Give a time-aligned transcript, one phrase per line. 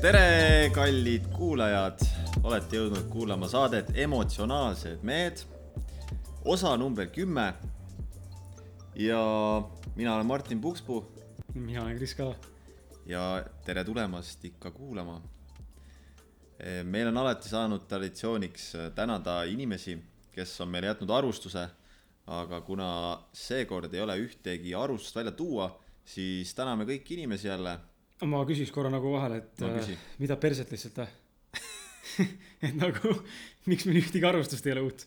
[0.00, 2.00] tere, kallid kuulajad,
[2.42, 5.44] olete jõudnud kuulama saadet Emotsionaalsed mehed,
[6.44, 7.52] osa number kümme.
[8.94, 9.18] ja
[9.96, 11.19] mina olen Martin Pukspuu
[11.54, 12.34] mina olen Kris Kala.
[13.06, 15.20] ja tere tulemast ikka kuulama.
[16.84, 19.98] meil on alati saanud traditsiooniks tänada inimesi,
[20.32, 21.68] kes on meile jätnud arvustuse,
[22.26, 22.90] aga kuna
[23.32, 25.70] seekord ei ole ühtegi arvustust välja tuua,
[26.04, 27.78] siis täname kõiki inimesi jälle
[28.28, 32.26] ma küsiks korra nagu vahele, et äh, mida perset lihtsalt või
[32.68, 33.14] et nagu,
[33.70, 35.06] miks meil ühtegi arvustust ei ole uut?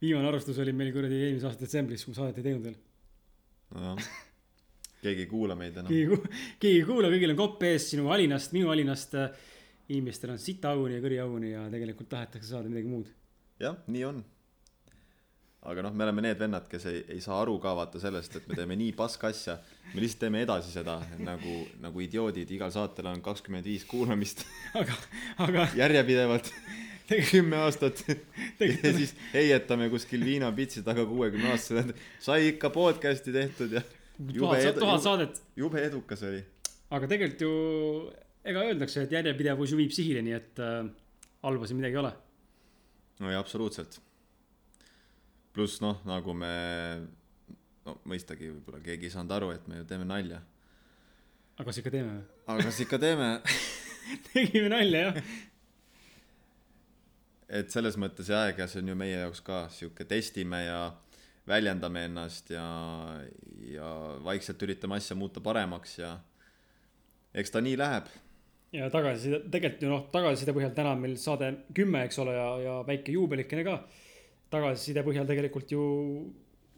[0.00, 2.78] viimane arvustus oli meil kuradi eelmise aasta detsembris, kui saadet ei teinud veel.
[3.76, 4.08] nojah,
[5.04, 5.90] keegi ei kuula meid enam.
[5.90, 9.18] keegi, ei kuula, kõigil on kopp ees sinu valinast, minu valinast.
[9.94, 13.10] inimestel on sitaauguni ja kõriauguni ja tegelikult tahetakse saada midagi muud.
[13.60, 14.22] jah, nii on.
[15.64, 18.48] aga noh, me oleme need vennad, kes ei, ei saa aru ka vaata sellest, et
[18.48, 19.58] me teeme nii paska asja.
[19.92, 24.46] me lihtsalt teeme edasi seda nagu, nagu idioodid, igal saatel on kakskümmend viis kuulamist
[24.80, 24.96] aga,
[25.48, 26.52] aga järjepidevalt
[27.30, 28.04] kümme aastat.
[28.60, 33.82] ja siis heietame kuskil viinapitsi taga kuuekümne aastasena, et sai ikka podcast'i tehtud ja
[34.14, 36.42] tuhat, tuhat saadet, jube edukas oli.
[36.94, 37.54] aga tegelikult ju
[38.44, 40.82] ega öeldakse, et järjepidevus ju viib sihile, nii et äh,
[41.44, 42.12] halba siin midagi ei ole.
[43.24, 44.00] no ja absoluutselt.
[45.54, 46.52] pluss noh, nagu me,
[47.86, 50.42] no mõistagi võib-olla keegi ei saanud aru, et me ju teeme nalja.
[51.56, 52.28] aga kas ikka teeme või?
[52.46, 53.30] aga kas ikka teeme?
[54.30, 55.22] tegime nalja jah.
[57.60, 60.84] et selles mõttes ja aeg ja see on ju meie jaoks ka sihuke testime ja
[61.48, 62.66] väljendame ennast ja,
[63.68, 63.88] ja
[64.24, 66.14] vaikselt üritame asja muuta paremaks ja
[67.34, 68.08] eks ta nii läheb.
[68.74, 72.46] ja tagasiside, tegelikult ju noh, tagasiside põhjal täna on meil saade kümme, eks ole, ja,
[72.64, 73.76] ja väike juubelikene ka.
[74.54, 75.82] tagasiside põhjal tegelikult ju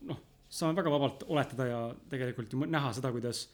[0.08, 3.46] noh, saame väga vabalt oletada ja tegelikult ju näha seda, kuidas,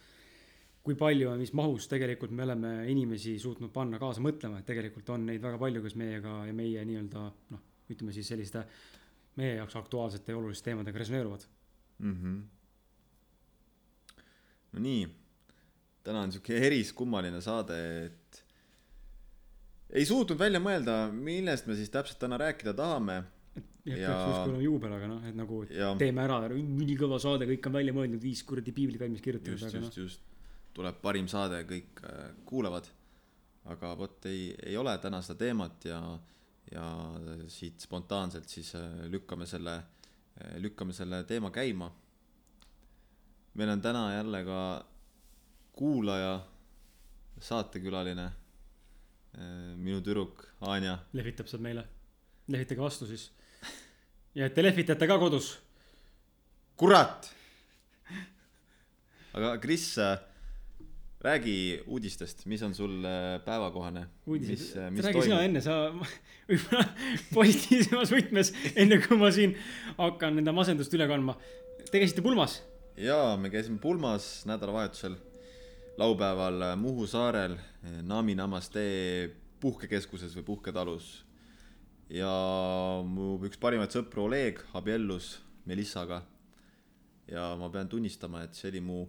[0.83, 5.13] kui palju ja mis mahus tegelikult me oleme inimesi suutnud panna kaasa mõtlema, et tegelikult
[5.15, 8.65] on neid väga palju, kes meiega ja meie nii-öelda noh, ütleme siis selliste
[9.41, 11.47] meie jaoks aktuaalsete ja oluliste teemadega resoneeruvad.
[11.99, 12.17] mm.
[12.17, 12.41] -hmm.
[14.73, 15.09] no nii,
[16.05, 18.45] täna on sihuke eriskummaline saade, et
[19.93, 23.23] ei suutnud välja mõelda, millest me siis täpselt täna rääkida tahame
[23.85, 27.49] ja Ja- peaks justkui olema juubel, aga noh, et nagu ja teeme ära, ülikõva saade,
[27.51, 30.21] kõik on välja mõeldud, viis kuradi piiblit valmis kirjutatud, just, aga noh just, just
[30.77, 32.89] tuleb parim saade, kõik äh, kuulavad.
[33.73, 35.99] aga vot ei, ei ole täna seda teemat ja,
[36.73, 36.85] ja
[37.53, 39.77] siit spontaanselt siis äh, lükkame selle,
[40.61, 41.91] lükkame selle teema käima.
[43.55, 44.61] meil on täna jälle ka
[45.73, 46.41] kuulaja,
[47.41, 48.31] saatekülaline,
[49.77, 50.99] minu tüdruk Anja.
[51.13, 51.85] lehvitab seal meile.
[52.49, 53.31] lehvitage vastu siis.
[54.35, 55.59] ja et te lehvitate ka kodus.
[56.77, 57.31] kurat.
[59.35, 59.95] aga Kris,
[61.23, 64.07] räägi uudistest, mis on sul äh, päevakohane?
[64.27, 65.77] uudised, mis räägi sina enne, sa
[66.49, 66.87] võib-olla
[67.35, 69.55] positiivsemas võtmes, enne kui ma siin
[70.01, 71.37] hakkan enda masendust üle kandma.
[71.91, 72.59] Te käisite pulmas,
[72.99, 75.15] jaa, me käisime pulmas nädalavahetusel,
[76.03, 77.57] laupäeval äh, Muhu saarel
[78.03, 78.83] Nami Namaste
[79.63, 81.21] puhkekeskuses või puhketalus.
[82.13, 82.33] ja
[83.07, 86.25] mu üks parimaid sõpru Oleg abiellus Melissaga.
[87.31, 89.05] ja ma pean tunnistama, et see oli mu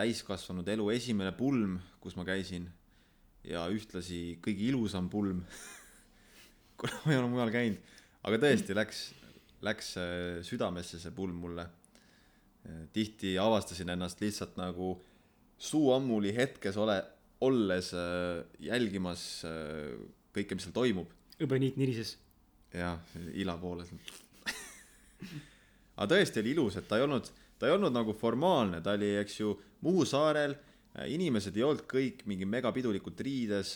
[0.00, 2.66] täiskasvanud elu esimene pulm, kus ma käisin
[3.46, 5.44] ja ühtlasi kõige ilusam pulm,
[6.80, 7.94] kuna ma ei ole mujal käinud,
[8.26, 9.04] aga tõesti läks,
[9.66, 11.68] läks äh, südamesse see pulm mulle.
[12.92, 14.90] tihti avastasin ennast lihtsalt nagu
[15.56, 16.98] suu ammuli hetkes ole,
[17.40, 19.96] olles äh, jälgimas äh,
[20.36, 21.08] kõike, mis seal toimub
[21.40, 22.16] hõbeniit nirises.
[22.72, 23.00] jah,
[23.34, 23.86] ila poole.
[25.96, 29.14] aga tõesti oli ilus, et ta ei olnud, ta ei olnud nagu formaalne, ta oli,
[29.20, 29.54] eks ju,
[29.84, 30.52] Muhu saarel,
[31.08, 33.74] inimesed ei olnud kõik mingi megapidulikult riides,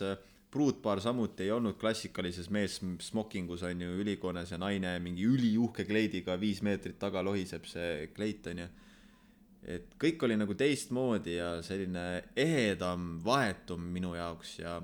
[0.54, 6.36] pruutpaar samuti ei olnud klassikalises mees smokingus on ju ülikoones ja naine mingi üliuhke kleidiga
[6.38, 8.68] viis meetrit taga lohiseb see kleit on ju.
[9.74, 12.04] et kõik oli nagu teistmoodi ja selline
[12.36, 14.76] ehedam, vahetum minu jaoks ja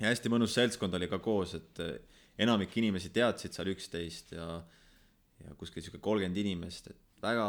[0.00, 1.84] ja hästi mõnus seltskond oli ka koos, et
[2.38, 4.48] enamik inimesi teadsid seal üksteist ja
[5.44, 7.48] ja kuskil sihuke kolmkümmend inimest, et väga,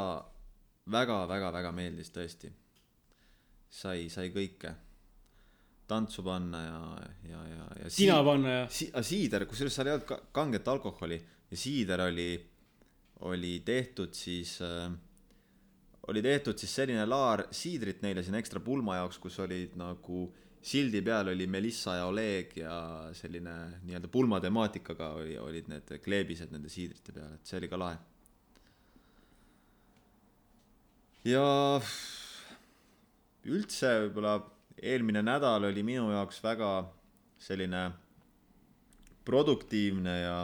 [0.92, 2.52] väga, väga, väga meeldis tõesti.
[3.76, 4.72] sai, sai kõike,
[5.88, 6.82] tantsu panna ja,
[7.30, 11.18] ja, ja, ja sina panna ja si-, siider, kusjuures seal ei olnud ka kanget alkoholi
[11.52, 12.30] ja siider oli,
[13.28, 14.88] oli tehtud siis äh,,
[16.08, 20.26] oli tehtud siis selline laar siidrit neile sinna ekstra pulma jaoks, kus olid nagu
[20.66, 22.76] sildi peal oli Melissa ja Oleg ja
[23.14, 23.56] selline
[23.86, 28.00] nii-öelda pulma temaatikaga oli, olid need kleebised nende siidrite peal, et see oli ka lahe.
[31.26, 31.46] Ja
[33.50, 34.38] üldse võib-olla
[34.78, 36.70] eelmine nädal oli minu jaoks väga
[37.42, 37.88] selline
[39.26, 40.38] produktiivne ja,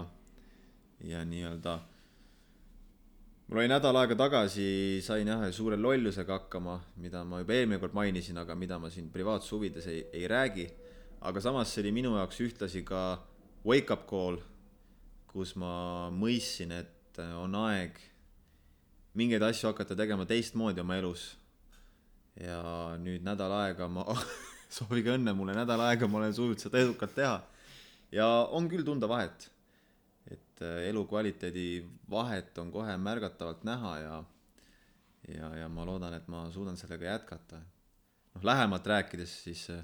[1.06, 1.78] ja nii-öelda
[3.48, 4.68] mul oli nädal aega tagasi,
[5.06, 9.12] sain jah suure lollusega hakkama, mida ma juba eelmine kord mainisin, aga mida ma siin
[9.14, 10.70] privaatsuse huvides ei, ei räägi.
[11.22, 13.22] aga samas see oli minu jaoks ühtlasi ka
[13.66, 14.40] wake up call,
[15.28, 18.00] kus ma mõistsin, et on aeg
[19.14, 21.38] mingeid asju hakata tegema teistmoodi oma elus.
[22.40, 22.62] ja
[22.98, 24.06] nüüd nädal aega ma
[24.78, 27.42] soovige õnne mulle, nädal aega ma olen suutnud seda edukalt teha.
[28.12, 29.50] ja on küll tunda vahet
[30.62, 34.24] et äh, elukvaliteedi vahet on kohe märgatavalt näha ja
[35.28, 37.62] ja, ja ma loodan, et ma suudan sellega jätkata.
[38.36, 39.84] noh, lähemalt rääkides, siis äh,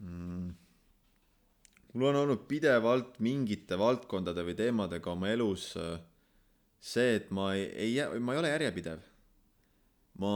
[0.00, 0.54] mm,
[1.92, 5.98] mul on olnud pidevalt mingite valdkondade või teemadega oma elus äh,
[6.80, 9.02] see, et ma ei, ei, ma ei ole järjepidev.
[10.18, 10.32] ma,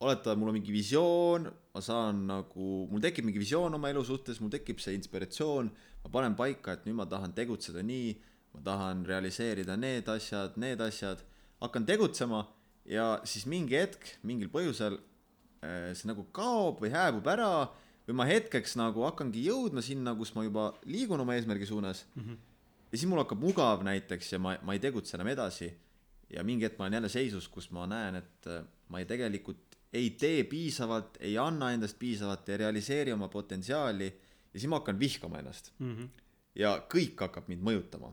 [0.00, 4.40] oletame, mul on mingi visioon, ma saan nagu, mul tekib mingi visioon oma elu suhtes,
[4.40, 5.70] mul tekib see inspiratsioon
[6.04, 8.14] ma panen paika, et nüüd ma tahan tegutseda nii,
[8.54, 11.22] ma tahan realiseerida need asjad, need asjad,
[11.60, 12.46] hakkan tegutsema
[12.88, 17.50] ja siis mingi hetk, mingil põhjusel eh, see nagu kaob või hääbub ära
[18.08, 22.22] või ma hetkeks nagu hakkangi jõudma sinna, kus ma juba liigun oma eesmärgi suunas mm.
[22.22, 22.38] -hmm.
[22.90, 25.70] Ja siis mul hakkab mugav näiteks ja ma, ma ei tegutse enam edasi.
[26.30, 29.70] ja mingi hetk ma olen jälle seisus, kus ma näen, et eh, ma ei tegelikult
[29.92, 34.98] ei tee piisavalt, ei anna endast piisavalt, ei realiseeri oma potentsiaali ja siis ma hakkan
[34.98, 35.96] vihkama ennast mm.
[35.96, 36.08] -hmm.
[36.54, 38.12] ja kõik hakkab mind mõjutama.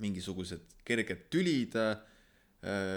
[0.00, 1.98] mingisugused kerged tülid, äh,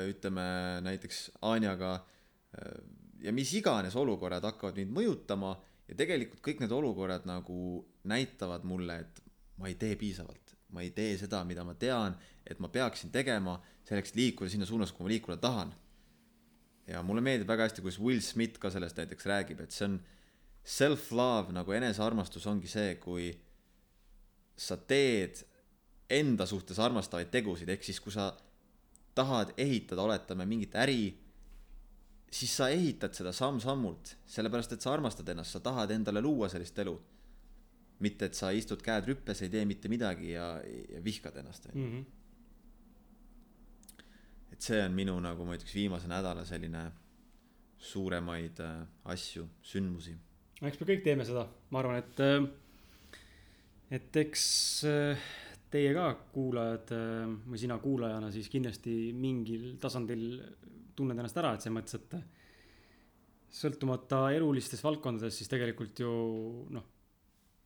[0.07, 0.43] ütleme
[0.81, 2.83] näiteks Anjaga äh,
[3.19, 5.55] ja mis iganes olukorrad hakkavad mind mõjutama
[5.87, 9.21] ja tegelikult kõik need olukorrad nagu näitavad mulle, et
[9.57, 10.42] ma ei tee piisavalt,
[10.73, 14.67] ma ei tee seda, mida ma tean, et ma peaksin tegema selleks, et liikuda sinna
[14.67, 15.73] suunas, kuhu ma liikuda tahan.
[16.87, 20.01] ja mulle meeldib väga hästi, kuidas Will Smith ka sellest näiteks räägib, et see on
[20.63, 23.29] self-love nagu enesearmastus ongi see, kui
[24.59, 25.39] sa teed
[26.11, 28.33] enda suhtes armastavaid tegusid, ehk siis kui sa
[29.15, 31.13] tahad ehitada, oletame, mingit äri,
[32.33, 36.79] siis sa ehitad seda samm-sammult, sellepärast et sa armastad ennast, sa tahad endale luua sellist
[36.83, 36.95] elu.
[38.03, 41.87] Mitte, et sa istud käed rüppes, ei tee mitte midagi ja, ja vihkad ennast mm.
[41.87, 42.03] -hmm.
[44.53, 46.91] et see on minu nagu ma ütleks viimase nädala selline
[47.77, 48.85] suuremaid äh,
[49.15, 50.15] asju, sündmusi
[50.69, 53.17] eks me kõik teeme seda, ma arvan, et, äh,
[53.97, 54.45] et eks
[54.87, 55.25] äh,
[55.73, 60.27] teie ka kuulajad äh, või sina kuulajana siis kindlasti mingil tasandil
[60.95, 66.13] tunned ennast ära, et selles mõttes, et sõltumata elulistest valdkondadest, siis tegelikult ju
[66.73, 66.87] noh,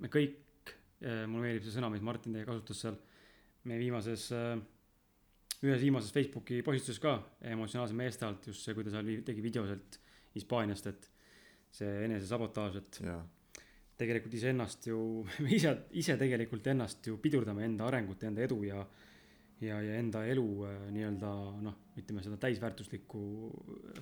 [0.03, 2.97] me kõik, mulle meeldib see sõna, mis Martin teie kasutas seal
[3.69, 4.27] meie viimases,
[5.61, 7.15] ühes viimases Facebooki postituses ka,
[7.53, 9.99] emotsionaalse meeste alt, just see, kui ta seal tegi video sealt
[10.37, 11.09] Hispaaniast, et
[11.77, 13.17] see enesesabotaaž, et ja.
[13.99, 14.99] tegelikult iseennast ju,
[15.43, 18.81] me ise, ise tegelikult ennast ju pidurdame enda arengut, enda edu ja
[19.61, 21.31] ja, ja enda elu äh, nii-öelda
[21.65, 23.21] noh, ütleme seda täisväärtuslikku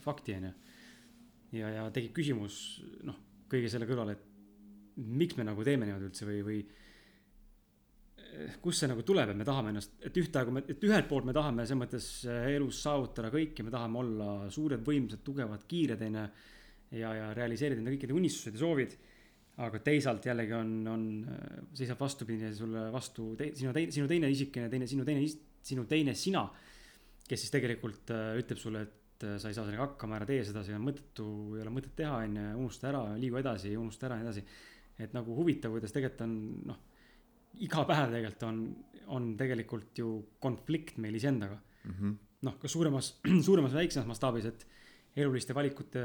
[0.03, 0.53] fakti, on ju.
[1.61, 2.57] ja, ja tekib küsimus,
[3.07, 3.17] noh,
[3.51, 4.25] kõige selle kõrval, et
[4.95, 6.59] miks me nagu teeme niimoodi üldse või, või
[8.23, 11.27] äh, kust see nagu tuleb, et me tahame ennast, et ühtaegu me, et ühelt poolt
[11.27, 16.05] me tahame selles mõttes äh, elus saavutada kõike, me tahame olla suured, võimsad, tugevad, kiired,
[16.09, 16.27] onju
[16.95, 18.95] ja, ja realiseerida enda kõikide unistused ja soovid.
[19.63, 21.03] aga teisalt jällegi on, on,
[21.73, 25.23] seisab vastupidi sulle vastu te, sinu teine, sinu teine isikene, teine, sinu teine,
[25.63, 26.43] sinu teine sina.
[27.25, 30.75] kes siis tegelikult ütleb sulle, et sa ei saa sellega hakkama, ära tee seda, see
[30.75, 31.25] on mõttetu,
[31.55, 34.43] ei ole mõtet teha, on ju, unusta ära, liigu edasi, unusta ära ja nii edasi.
[35.01, 36.35] Et nagu huvitav, kuidas tegelikult on
[36.71, 36.79] noh,
[37.65, 38.61] iga päev tegelikult on,
[39.15, 40.11] on tegelikult ju
[40.43, 42.15] konflikt meil iseendaga mm -hmm..
[42.47, 43.11] noh, kas suuremas,
[43.47, 44.67] suuremas või väiksemas mastaabis, et
[45.15, 46.01] eluliste valikute,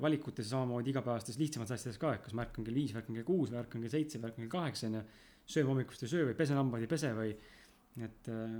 [0.00, 3.26] valikutes samamoodi igapäevastes lihtsamates asjades ka, et kas ma ärkan kell viis või ärkan kell
[3.26, 5.02] kuus või ärkan kell seitse või ärkan kell kaheksa onju.
[5.46, 7.32] söön hommikust ei söö või pesen hambaid ei pese või
[8.00, 8.52] et äh,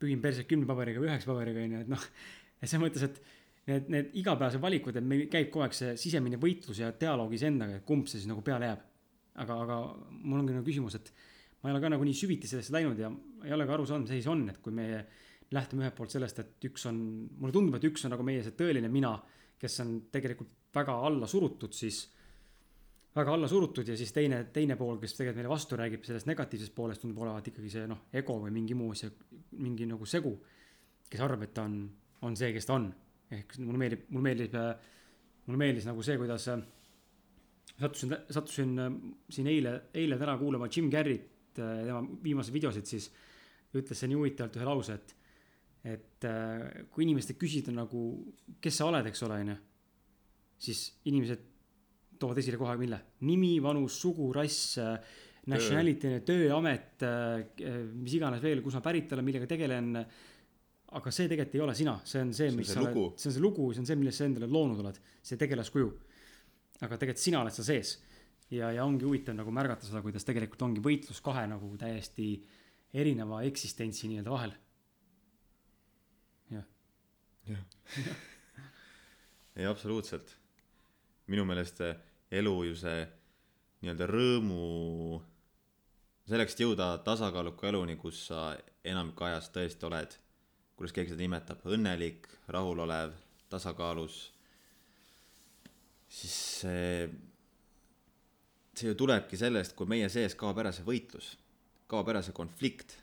[0.00, 2.06] pühin perset kümne paberiga või üheksa paberiga onju, et noh.
[2.60, 3.20] et selles mõttes, et
[3.68, 7.78] need, need igapäevased valikud, et meil käib kogu aeg see sisemine võitlus ja dialoog iseendaga,
[7.78, 8.86] et kumb see siis nagu peale jääb.
[9.42, 9.78] Aga, aga
[10.24, 11.12] mul ongi nagu küsimus, et
[11.62, 13.10] ma ei ole ka nagu nii süviti sellesse läinud ja
[13.46, 15.00] ei ole ka aru saanud, mis asi see on, et kui meie
[15.54, 17.00] lähtume ühelt poolt sellest, et üks on,
[17.40, 19.14] mulle tundub, et üks on nagu meie see tõeline mina,
[19.58, 22.04] kes on tegelikult väga alla surutud, siis.
[23.16, 26.74] väga alla surutud ja siis teine, teine pool, kes tegelikult meile vastu räägib sellest negatiivsest
[26.74, 29.10] poolest, tundub olevat ikkagi see noh, ego või mingi muu see,
[29.58, 30.36] mingi nagu segu.
[31.08, 31.80] kes arvab, et ta on,
[32.22, 32.92] on see, kes ta on.
[33.30, 34.54] ehk mulle meeldib, mulle meeldib,
[35.46, 36.60] mulle meeldis nagu see, kuidas äh,
[37.80, 38.96] sattusin, sattusin äh,
[39.30, 43.08] siin eile, eile täna kuulama Jim Carrey't, tema viimaseid videosid, siis
[43.74, 45.14] ütles see nii huvitavalt ühe lause, et,
[45.94, 48.02] et äh, kui inimestelt küsida nagu,
[48.62, 49.56] kes sa oled, eks ole, onju,
[50.68, 51.46] siis inimesed
[52.18, 54.74] toovad esile kohe mille, nimi, vanus, sugu, rass,
[55.48, 57.04] nationality, tööamet,
[57.94, 59.94] mis iganes veel, kus ma pärit olen, millega tegelen
[60.96, 63.34] aga see tegelikult ei ole sina, see on see, mis see sa oled see on
[63.34, 65.88] see lugu, see on see, millest sa endale loonud oled, see tegelaskuju.
[66.80, 67.96] Aga tegelikult sina oled seal sees
[68.50, 72.30] ja, ja ongi huvitav nagu märgata seda, kuidas tegelikult ongi võitlus kahe nagu täiesti
[72.94, 74.54] erineva eksistentsi nii-öelda vahel.
[76.52, 76.66] jah,
[79.56, 80.36] ei, absoluutselt.
[81.26, 81.92] minu meelest see
[82.40, 83.02] elu ju see
[83.82, 85.20] nii-öelda rõõmu,
[86.28, 88.50] selleks, et jõuda tasakaaluka eluni, kus sa
[88.84, 90.16] enamik ajast tõesti oled,
[90.76, 93.14] kuidas keegi seda nimetab, õnnelik, rahulolev,
[93.52, 94.18] tasakaalus,
[96.08, 97.08] siis see,
[98.74, 101.34] see ju tulebki sellest, kui meie sees kaob ära see võitlus,
[101.90, 102.96] kaob ära see konflikt,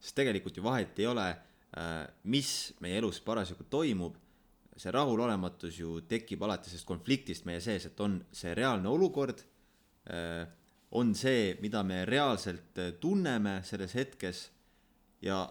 [0.00, 1.28] sest tegelikult ju vahet ei ole,
[2.32, 2.50] mis
[2.82, 4.16] meie elus parasjagu toimub.
[4.80, 9.42] See rahulolematus ju tekib alati sellest konfliktist meie sees, et on see reaalne olukord,
[10.90, 14.48] on see, mida me reaalselt eh, tunneme selles hetkes.
[15.22, 15.44] Ja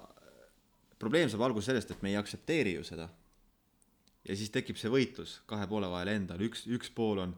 [1.00, 3.08] probleem saab alguse sellest, et me ei aktsepteeri ju seda.
[4.28, 7.38] Ja siis tekib see võitlus kahe poole vahel endal, üks, üks pool on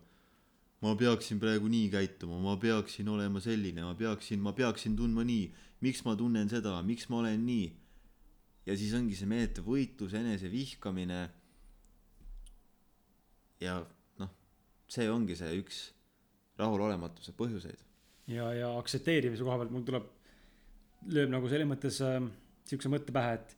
[0.81, 5.45] ma peaksin praegu nii käituma, ma peaksin olema selline, ma peaksin, ma peaksin tundma nii,
[5.85, 7.69] miks ma tunnen seda, miks ma olen nii.
[8.65, 11.21] ja siis ongi see meeletu võitlus, enesevihkamine
[13.61, 13.77] ja
[14.21, 14.33] noh,
[14.89, 15.81] see ongi see üks
[16.61, 17.85] rahulolematuse põhjuseid.
[18.33, 20.09] ja, ja aktsepteerimise koha pealt mul tuleb,
[21.13, 22.21] lööb nagu selles mõttes äh,
[22.69, 23.57] siukse mõtte pähe, et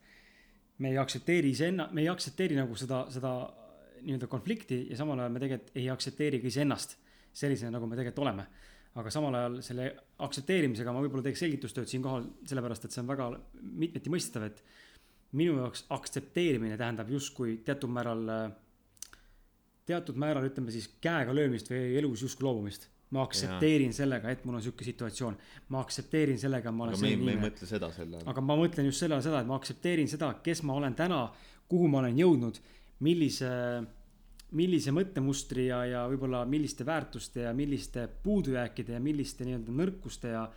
[0.77, 3.33] me ei aktsepteeri iseenna-, me ei aktsepteeri nagu seda, seda
[4.03, 6.97] nii-öelda konflikti ja samal ajal me tegelikult ei aktsepteeri ka iseennast
[7.33, 8.47] sellisena, nagu me tegelikult oleme.
[8.93, 9.85] aga samal ajal selle
[10.21, 13.29] aktsepteerimisega ma võib-olla teeks selgitustööd siinkohal, sellepärast et see on väga
[13.81, 14.59] mitmeti mõistetav, et
[15.33, 18.29] minu jaoks aktsepteerimine tähendab justkui teatud määral,
[19.89, 22.85] teatud määral ütleme siis käega löömist või elus justkui loobumist.
[23.13, 25.35] Ma aktsepteerin sellega, et mul on sihuke situatsioon,
[25.73, 28.29] ma aktsepteerin sellega, ma olen aga me ei, me ei mõtle seda selle all.
[28.33, 31.25] aga ma mõtlen just sellele seda, et ma aktsepteerin seda, kes ma olen täna,
[31.69, 32.59] kuhu ma olen jõudnud,
[33.05, 33.51] millise,
[34.57, 40.47] millise mõttemustri ja, ja võib-olla milliste väärtuste ja milliste puudujääkide ja milliste nii-öelda nõrkuste ja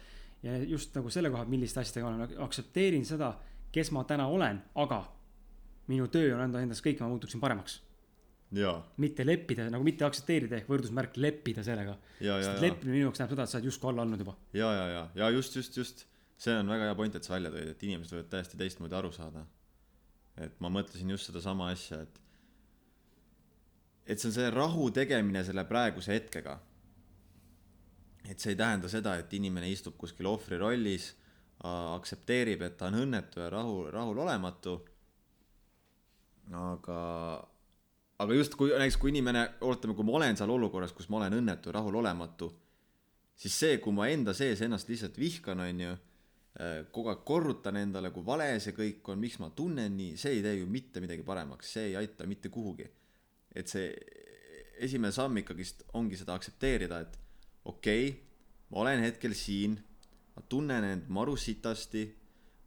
[0.47, 3.33] ja just nagu selle koha milliste asjadega olen, aktsepteerin seda,
[3.73, 5.01] kes ma täna olen, aga
[5.91, 7.81] minu töö on anda endast kõik, ma muutuksin paremaks.
[9.03, 11.97] Mitte leppida nagu mitte aktsepteerida ehk võrdusmärk leppida sellega.
[12.21, 14.37] sest leppimine minu jaoks tähendab seda, et sa oled justkui alla andnud juba.
[14.55, 16.07] ja, ja, ja, ja just, just, just
[16.39, 19.11] see on väga hea point, et sa välja tõid, et inimesed võivad täiesti teistmoodi aru
[19.13, 19.47] saada.
[20.37, 22.23] et ma mõtlesin just sedasama asja, et
[24.07, 26.59] et see on see rahu tegemine selle praeguse hetkega.
[28.29, 31.15] et see ei tähenda seda, et inimene istub kuskil ohvri rollis,
[31.67, 34.77] aktsepteerib, et ta on õnnetu ja rahu, rahulolematu.
[36.53, 36.99] aga,
[38.23, 41.39] aga just kui näiteks, kui inimene, ootame, kui ma olen seal olukorras, kus ma olen
[41.41, 42.51] õnnetu rahulolematu,
[43.37, 45.97] siis see, kui ma enda sees ennast lihtsalt vihkan, on ju,
[46.93, 50.45] kogu aeg korrutan endale, kui vale see kõik on, miks ma tunnen nii, see ei
[50.45, 52.89] tee ju mitte midagi paremaks, see ei aita mitte kuhugi.
[53.57, 53.89] et see
[54.85, 57.15] esimene samm ikkagist ongi seda aktsepteerida, et
[57.65, 58.19] okei okay,,
[58.71, 59.79] ma olen hetkel siin,
[60.37, 62.05] ma tunnen end maru sitasti,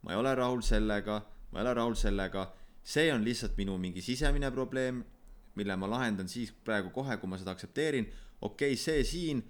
[0.02, 2.48] ma ei ole rahul sellega, ma ei ole rahul sellega,
[2.82, 5.04] see on lihtsalt minu mingi sisemine probleem,
[5.58, 8.06] mille ma lahendan siis praegu kohe, kui ma seda aktsepteerin,
[8.40, 9.42] okei okay,, see siin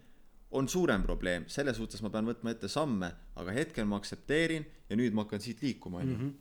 [0.56, 4.98] on suurem probleem, selle suhtes ma pean võtma ette samme, aga hetkel ma aktsepteerin ja
[4.98, 6.32] nüüd ma hakkan siit liikuma, on ju.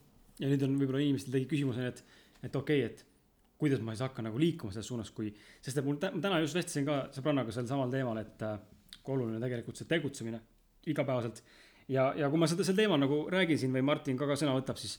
[0.42, 2.02] ja nüüd on võib-olla inimestel tegi küsimus et,
[2.42, 3.06] et okei okay,, et
[3.60, 5.30] kuidas ma siis hakkan nagu liikuma selles suunas, kui,
[5.62, 8.56] sest et mul täna just vestlesin ka sõbrannaga sel samal teemal, et äh,
[9.04, 10.40] kui oluline tegelikult see tegutsemine
[10.90, 11.44] igapäevaselt.
[11.92, 14.56] ja, ja kui ma seda sel teemal nagu räägin siin või Martin ka, ka sõna
[14.56, 14.96] võtab, siis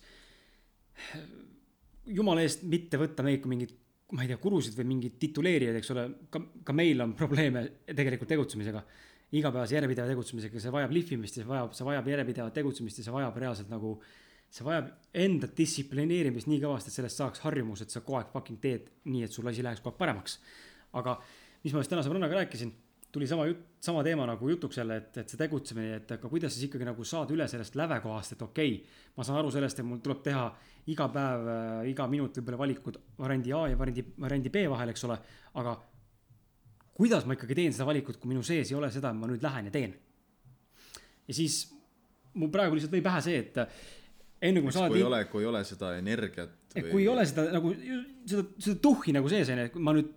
[2.21, 3.75] jumala eest mitte võtta kui mingit,
[4.17, 8.31] ma ei tea, gurusid või mingeid tituleerijaid, eks ole, ka, ka meil on probleeme tegelikult
[8.33, 8.83] tegutsemisega.
[9.31, 13.15] igapäevase järjepideva tegutsemisega, see vajab lihvimist ja see vajab, see vajab järjepidevat tegutsemist ja see
[13.15, 13.93] vajab reaalselt nagu
[14.51, 18.59] see vajab enda distsiplineerimist nii kõvasti, et sellest saaks harjumus, et sa kogu aeg fucking
[18.63, 20.41] teed nii, et sul asi läheks kogu aeg paremaks.
[20.99, 21.21] aga
[21.63, 22.73] mis ma just täna sõbrannaga rääkisin,
[23.13, 26.53] tuli sama jutt, sama teema nagu jutuks jälle, et, et see tegutsemine, et aga kuidas
[26.55, 29.87] siis ikkagi nagu saada üle sellest lävekohast, et okei okay,, ma saan aru sellest, et
[29.87, 30.45] mul tuleb teha
[30.93, 31.49] iga päev,
[31.91, 35.19] iga minut võib-olla valikud variandi A ja variandi, variandi B vahel, eks ole,
[35.63, 35.75] aga
[37.01, 39.43] kuidas ma ikkagi teen seda valikut, kui minu sees ei ole seda, et ma nüüd
[39.45, 39.97] lähen ja teen.
[41.27, 41.63] ja siis
[42.39, 43.59] mul praegu lihtsalt lõi pähe see, et
[44.41, 47.27] enne kui ma kui ei ole, kui ei ole seda energiat et kui ei ole
[47.27, 50.13] seda nagu seda seda tuhhi nagu sees onju et kui ma nüüd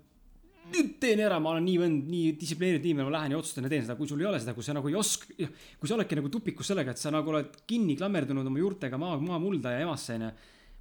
[0.74, 3.74] nüüd teen ära ma olen nii vend nii distsiplineeritud inimene ma lähen ja otsustan ja
[3.74, 5.50] teen seda kui sul ei ole seda kui sa nagu ei oska
[5.80, 9.20] kui sa oledki nagu tupikus sellega et sa nagu oled kinni klammerdunud oma juurtega maa
[9.22, 10.32] maamulda ja emasse onju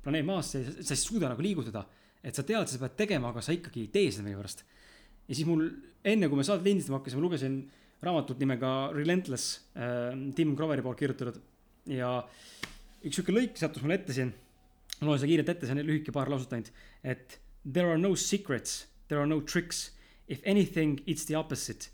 [0.03, 1.85] planeet maasse sa ei suuda nagu liigutada
[2.23, 4.65] et sa tead sa pead tegema aga sa ikkagi ei tee seda millegipärast
[5.29, 5.69] ja siis mul
[6.05, 7.63] enne kui me saadet lindistama hakkasime lugesin
[8.03, 11.43] raamatut nimega Relentless äh, Tim Groveri poolt kirjutatud.
[11.91, 12.21] Ja
[13.03, 14.33] üks sihuke lõik sattus mulle ette siin.
[15.01, 16.73] Ma loen seda kiirelt ette see on lühike paar lauset ainult.
[17.03, 19.91] Et there are no secrets there are no tricks.
[20.29, 21.89] If anything it's the opposite.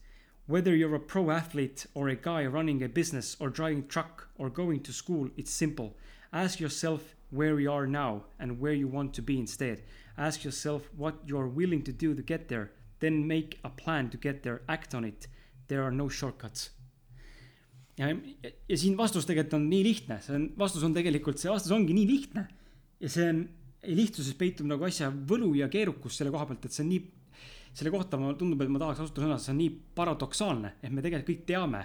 [0.46, 4.48] Whether you're a pro athlete or a guy running a business or driving truck or
[4.48, 5.96] going to school it's simple.
[6.32, 9.82] Ask yourself where you are now and where you want to be instead.
[10.16, 12.72] Ask yourself what you're willing to do to get there.
[13.00, 14.62] Then make a plan to get there.
[14.68, 15.28] Act on it.
[15.68, 16.70] There are no shortcuts.
[17.98, 18.12] Ja,
[18.68, 21.96] ja siin vastus tegelikult on nii lihtne, see on, vastus on tegelikult, see vastus ongi
[21.96, 22.44] nii lihtne.
[23.02, 23.40] ja see on,
[23.86, 27.02] lihtsuses peitub nagu asja võlu ja keerukus selle koha pealt, et see on nii,
[27.78, 31.04] selle kohta mulle tundub, et ma tahaks kasutada sõna, see on nii paradoksaalne, et me
[31.04, 31.84] tegelikult kõik teame,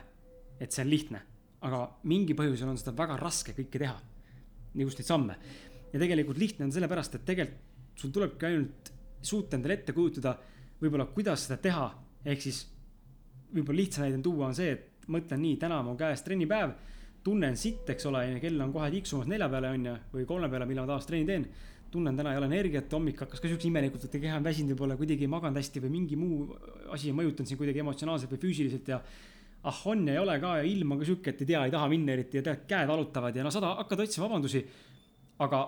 [0.59, 1.21] et see on lihtne.
[1.63, 1.77] aga
[2.11, 3.95] mingi põhjusel on seda väga raske kõike teha.
[4.73, 5.37] neid samme.
[5.93, 10.37] ja tegelikult lihtne on sellepärast, et tegelikult sul tulebki ainult suuta endale ette kujutada
[10.81, 11.85] võib-olla, kuidas seda teha,
[12.25, 12.63] ehk siis
[13.53, 16.73] võib-olla lihtsa näide tuua on see, et mõtlen nii, täna on mu käes trennipäev,
[17.23, 20.67] tunnen sitt, eks ole, kell on kohe tiksumas nelja peale, on ju, või kolme peale,
[20.67, 21.45] millal ma tavaliselt trenni teen.
[21.93, 24.97] Tunnen, täna ei ole energiat, hommik hakkas ka siukse imelikult, et keha on väsinud võib-olla
[24.99, 26.47] kuidagi ei maganud hästi või mingi muu
[26.95, 28.99] asi on mõjutanud sind kuidagi emotsionaalselt või füüsiliselt ja
[29.69, 31.73] ah on ja ei ole ka ja ilm on ka sihuke, et ei tea, ei
[31.73, 34.63] taha minna eriti ja tead, käed valutavad ja no sa hakkad otsima vabandusi.
[35.43, 35.61] aga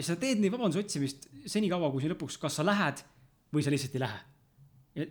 [0.00, 3.02] sa teed neid vabanduse otsimist senikaua, kuni lõpuks, kas sa lähed
[3.52, 4.20] või sa lihtsalt ei lähe.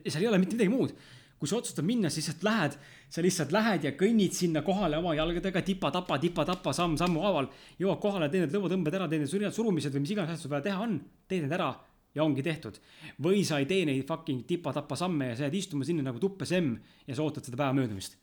[0.06, 0.94] ja seal ei ole mitte midagi muud
[1.42, 2.76] kui sa otsustad minna, siis lihtsalt lähed,
[3.10, 7.48] sa lihtsalt lähed ja kõnnid sinna kohale oma jalgadega tipa-tapa, tipa-tapa, samm sammu haaval.
[7.82, 10.54] jõuad kohale, teed need lõuatõmbed ära, teed need surnad surumised või mis iganes asjad sul
[10.54, 11.72] vaja teha on, teed need ära
[12.14, 12.78] ja ongi tehtud.
[13.24, 16.52] või sa ei tee neid fucking tipa-tapa samme ja sa jääd istuma sinna nagu tuppes
[16.52, 16.76] emm
[17.08, 18.18] ja sa ootad seda päeva möödumist.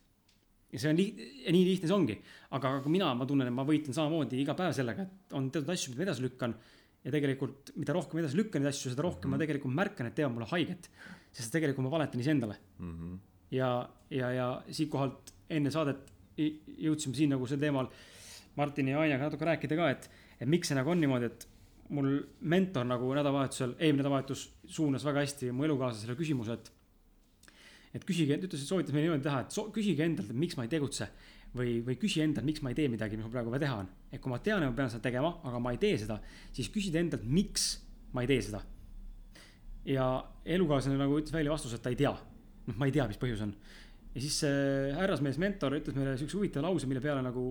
[0.71, 2.21] ja see on liht- ja nii lihtne see ongi.
[2.51, 5.69] aga, aga mina, ma tunnen, et ma võitlen samamoodi iga päev sellega, et on teatud
[5.69, 6.55] asju, mida ma edasi lükkan.
[7.03, 9.39] Ja tegelikult, mida rohkem edasi lükkan neid asju, seda rohkem mm -hmm.
[9.39, 10.89] ma tegelikult märkan, et teevad mulle haiget
[11.35, 12.95] sest tegelikult ma valetan iseendale mm.
[12.95, 13.19] -hmm.
[13.51, 17.89] ja, ja, ja siitkohalt enne saadet jõudsime siin nagu sel teemal
[18.55, 20.09] Martini ja Anjaga natuke rääkida ka, et,
[20.39, 21.47] et miks see nagu on niimoodi, et
[21.95, 22.09] mul
[22.41, 26.71] mentor nagu nädalavahetusel, eelmine nädalavahetus suunas väga hästi mu elukaaslasele küsimuse, et.
[27.93, 30.65] et küsige, ütles, et soovitas meile niimoodi teha, et so, küsige endalt, et miks ma
[30.67, 31.09] ei tegutse.
[31.55, 33.87] Või, või küsi endalt, miks ma ei tee midagi, mis mul praegu vaja teha on.
[34.11, 36.19] et kui ma tean, et ma pean seda tegema, aga ma ei tee seda,
[36.53, 37.71] siis küsida endalt, miks
[38.13, 38.61] ma ei tee seda
[39.87, 40.05] ja
[40.45, 42.11] elukaaslane nagu ütles välja vastuse, et ta ei tea.
[42.69, 43.55] noh, ma ei tea, mis põhjus on.
[44.13, 47.45] ja siis see härrasmees mentor ütles meile siukse huvitava lause, mille peale nagu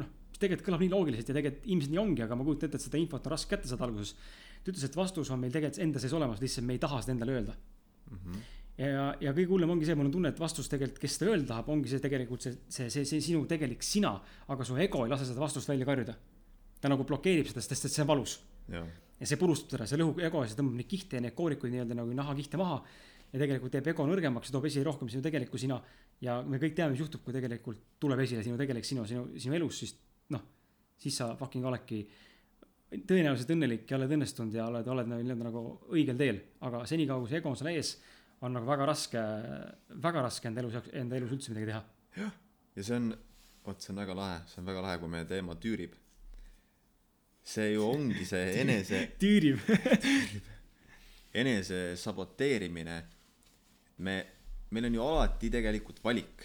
[0.00, 2.80] noh, mis tegelikult kõlab nii loogiliselt ja tegelikult ilmselt nii ongi, aga ma kujutan ette,
[2.80, 4.14] et seda infot on raske kätte saada alguses.
[4.62, 7.16] ta ütles, et vastus on meil tegelikult enda sees olemas, lihtsalt me ei taha seda
[7.16, 8.18] endale öelda mm.
[8.18, 8.46] -hmm.
[8.78, 11.50] Ja, ja kõige hullem ongi see, mul on tunne, et vastus tegelikult, kes seda öelda
[11.52, 14.14] tahab, ongi see tegelikult see, see, see, see sinu tegelik sina,
[14.48, 16.16] aga su ego ei lase seda vastust välja karjuda.
[16.78, 18.38] ta nagu blokeerib seda, sest et see on valus
[19.18, 21.72] ja see purustab teda, see lõhub ego ja see tõmbab neid kihte ja neid koorikuid
[21.74, 22.82] nii-öelda nagu nahakihte maha.
[23.32, 25.80] ja tegelikult teeb ego nõrgemaks ja toob esile rohkem sinu tegelikku sina.
[26.20, 29.54] ja me kõik teame, mis juhtub, kui tegelikult tuleb esile sinu tegelik sinu, sinu, sinu
[29.58, 29.96] elus, siis
[30.30, 30.44] noh,
[30.98, 32.04] siis sa fucking oledki
[32.88, 37.32] tõenäoliselt õnnelik ja oled õnnestunud ja oled, oled nii-öelda nagu õigel teel, aga senikaua, kui
[37.32, 37.96] see ego on sul ees,
[38.40, 39.22] on nagu väga raske,
[40.02, 41.82] väga raske enda elus, enda elus üldse midagi teha.
[42.18, 42.36] jah,
[42.76, 43.08] ja see on,
[43.66, 45.96] vot see on väga lahe, see on väga lahe, kui meie teema tüürib.
[47.48, 49.62] See ju ongi see enese tüürib.
[51.38, 52.98] Enese saboteerimine.
[54.04, 54.14] Me
[54.70, 56.44] meil on ju alati tegelikult valik.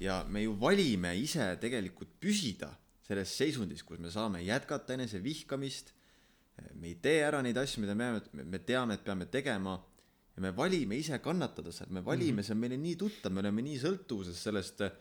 [0.00, 2.72] Ja me ju valime ise tegelikult püsida
[3.04, 5.92] selles seisundis kus me saame jätkata enese vihkamist.
[6.74, 9.76] Me ei tee ära neid asju mida me me teame et peame tegema
[10.34, 12.46] ja me valime ise kannatada seal me valime mm, -hmm.
[12.46, 14.94] see on meile nii tuttav me oleme nii sõltuvuses sellest äh,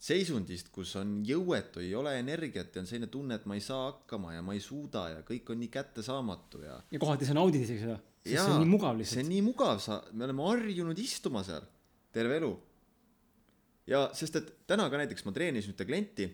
[0.00, 3.90] seisundist, kus on jõuetu, ei ole energiat ja on selline tunne, et ma ei saa
[3.90, 6.78] hakkama ja ma ei suuda ja kõik on nii kättesaamatu ja.
[6.94, 7.98] ja kohati sa naudid isegi seda.
[8.24, 9.18] see on nii mugav lihtsalt.
[9.18, 11.66] see on nii mugav, sa, me oleme harjunud istuma seal
[12.16, 12.52] terve elu.
[13.92, 16.30] ja sest, et täna ka näiteks ma treenisin ühte klienti.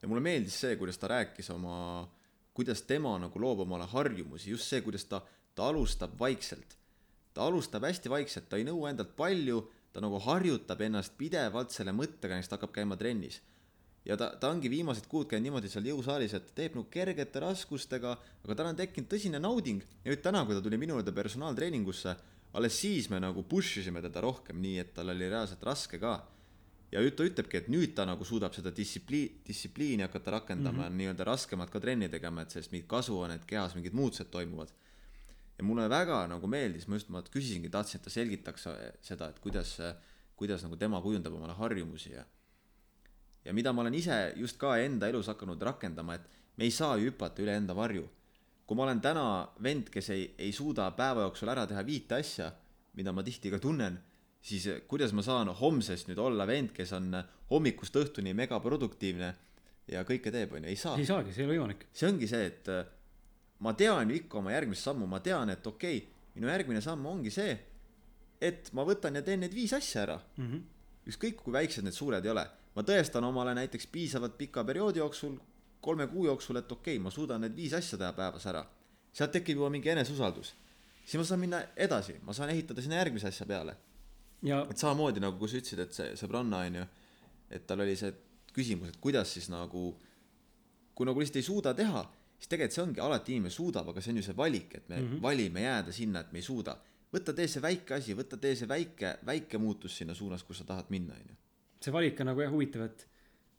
[0.00, 2.08] ja mulle meeldis see, kuidas ta rääkis oma,
[2.56, 5.20] kuidas tema nagu loob omale harjumusi, just see, kuidas ta,
[5.52, 6.77] ta alustab vaikselt.
[7.38, 11.94] Ta alustab hästi vaikselt, ta ei nõua endalt palju ta nagu harjutab ennast pidevalt selle
[11.96, 13.40] mõttega, näiteks ta hakkab käima trennis.
[14.06, 18.14] ja ta, ta ongi viimased kuud käinud niimoodi seal jõusaalis, et teeb nagu kergete raskustega,
[18.44, 22.14] aga tal on tekkinud tõsine nauding ja nüüd täna, kui ta tuli minu juurde personaaltreeningusse,
[22.56, 26.14] alles siis me nagu push isime teda rohkem, nii et tal oli reaalselt raske ka.
[26.92, 30.98] ja ta ütlebki, et nüüd ta nagu suudab seda distsipliini, distsipliini hakata rakendama mm -hmm.,
[31.02, 34.72] nii-öelda raskemat ka trenni tegema, et sellest mingit kasu on, et kehas mingid muutused toimuvad.
[35.58, 39.30] Ja mulle väga nagu meeldis, ma just, ma küsisingi, tahtsin, et ta selgitaks äh, seda,
[39.32, 39.76] et kuidas,
[40.38, 42.24] kuidas nagu tema kujundab omale harjumusi ja
[43.48, 46.96] ja mida ma olen ise just ka enda elus hakanud rakendama, et me ei saa
[46.98, 48.08] ju hüpata üle enda varju.
[48.68, 52.50] kui ma olen täna vend, kes ei, ei suuda päeva jooksul ära teha viite asja,
[53.00, 53.94] mida ma tihti ka tunnen,
[54.44, 57.16] siis eh, kuidas ma saan homsest nüüd olla vend, kes on
[57.48, 59.30] hommikust õhtuni megaproduktiivne
[59.88, 61.08] ja kõike teeb, onju, ei saa ei.
[61.08, 61.86] saagi, see ei ole võimalik.
[61.96, 62.84] see ongi see, et äh,
[63.58, 67.06] ma tean ju ikka oma järgmist sammu, ma tean, et okei okay,, minu järgmine samm
[67.10, 67.56] ongi see,
[68.40, 70.18] et ma võtan ja teen need viis asja ära.
[70.36, 70.62] Mm -hmm.
[71.08, 75.38] ükskõik kui väiksed need suured ei ole, ma tõestan omale näiteks piisavalt pika perioodi jooksul,
[75.80, 78.64] kolme kuu jooksul, et okei okay,, ma suudan need viis asja teha päevas ära.
[79.12, 80.54] sealt tekib juba mingi eneseusaldus.
[81.04, 83.76] siis ma saan minna edasi, ma saan ehitada sinna järgmise asja peale.
[84.42, 86.84] ja et samamoodi nagu, kui sa ütlesid, et see sõbranna onju,
[87.50, 88.12] et tal oli see
[88.52, 89.96] küsimus, et kuidas siis nagu,
[90.94, 92.04] kui nagu lihtsalt ei suuda teha,
[92.38, 95.00] siis tegelikult see ongi, alati inimene suudab, aga see on ju see valik, et me
[95.00, 95.22] mm -hmm.
[95.22, 96.76] valime jääda sinna, et me ei suuda.
[97.12, 100.64] võta tee see väike asi, võta tee see väike, väike muutus sinna suunas, kus sa
[100.64, 101.36] tahad minna, onju.
[101.80, 103.08] see valik on nagu jah huvitav, et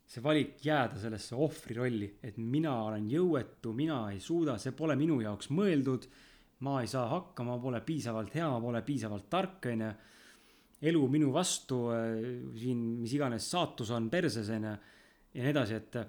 [0.06, 4.96] see valik jääda sellesse ohvri rolli, et mina olen jõuetu, mina ei suuda, see pole
[4.96, 6.08] minu jaoks mõeldud.
[6.60, 9.92] ma ei saa hakkama, ma pole piisavalt hea, pole piisavalt tark, onju.
[10.82, 11.88] elu minu vastu,
[12.56, 14.74] siin mis iganes saatus on perses, onju.
[15.34, 16.06] ja nii edasi, et äh,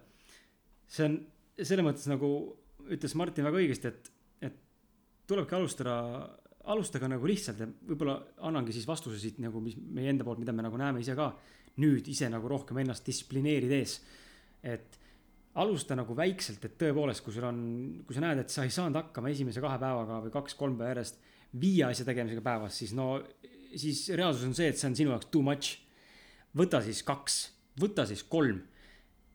[0.88, 1.20] see on
[1.60, 2.30] selles mõttes nagu
[2.92, 4.12] ütles Martin väga õigesti, et,
[4.50, 4.58] et
[5.30, 5.96] tulebki alustada,
[6.72, 10.56] alustage nagu lihtsalt ja võib-olla annangi siis vastuse siit nagu, mis meie enda poolt, mida
[10.56, 11.32] me nagu näeme ise ka
[11.82, 14.00] nüüd ise nagu rohkem ennast distsiplineerides.
[14.62, 14.98] et
[15.56, 17.62] alusta nagu väikselt, et tõepoolest, kui sul on,
[18.08, 21.18] kui sa näed, et sa ei saanud hakkama esimese kahe päevaga või kaks-kolm päeva järjest
[21.60, 23.18] viie asja tegemisega päevas, siis no,
[23.76, 25.82] siis reaalsus on see, et see on sinu jaoks too much.
[26.56, 27.42] võta siis kaks,
[27.80, 28.62] võta siis kolm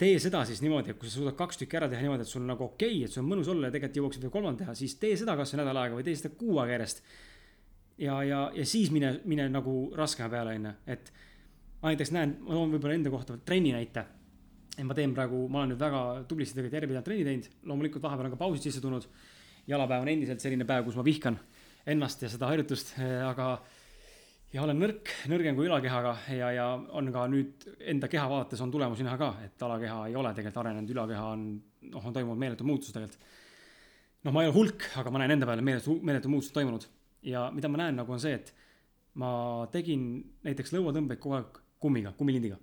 [0.00, 2.42] tee seda siis niimoodi, et kui sa suudad kaks tükki ära teha niimoodi, et sul
[2.42, 4.74] on nagu okei okay,, et sul on mõnus olla ja tegelikult jõuaksid veel kolmanda teha,
[4.76, 7.00] siis tee seda kasvõi nädal aega või tee seda kuu aega järjest.
[8.04, 11.12] ja, ja, ja siis mine, mine nagu raskema peale, onju, et
[11.80, 14.04] ma näiteks näen, ma toon võib-olla enda kohta trenni näite.
[14.76, 18.28] et ma teen praegu, ma olen nüüd väga tublisti tegelikult järjepidevalt trenni teinud, loomulikult vahepeal
[18.28, 19.08] on ka pausid sisse tulnud.
[19.66, 21.38] jalapäev on endiselt selline päev, kus ma vihkan
[21.86, 23.62] ennast ja seda harjutust, aga
[24.56, 26.66] ja olen nõrk, nõrgem kui ülakehaga ja, ja
[26.96, 30.62] on ka nüüd enda keha vaadates on tulemusi näha ka, et alakeha ei ole tegelikult
[30.62, 31.42] arenenud, ülakeha on,
[31.92, 33.26] noh, on toimunud meeletu muutus tegelikult.
[34.24, 36.86] noh, ma ei ole hulk, aga ma näen enda peal meeletu, meeletu muutus toimunud
[37.26, 38.54] ja mida ma näen nagu on see, et
[39.20, 39.30] ma
[39.72, 40.06] tegin
[40.46, 42.58] näiteks lõuatõmbeid kogu aeg kummiga, kummilindiga.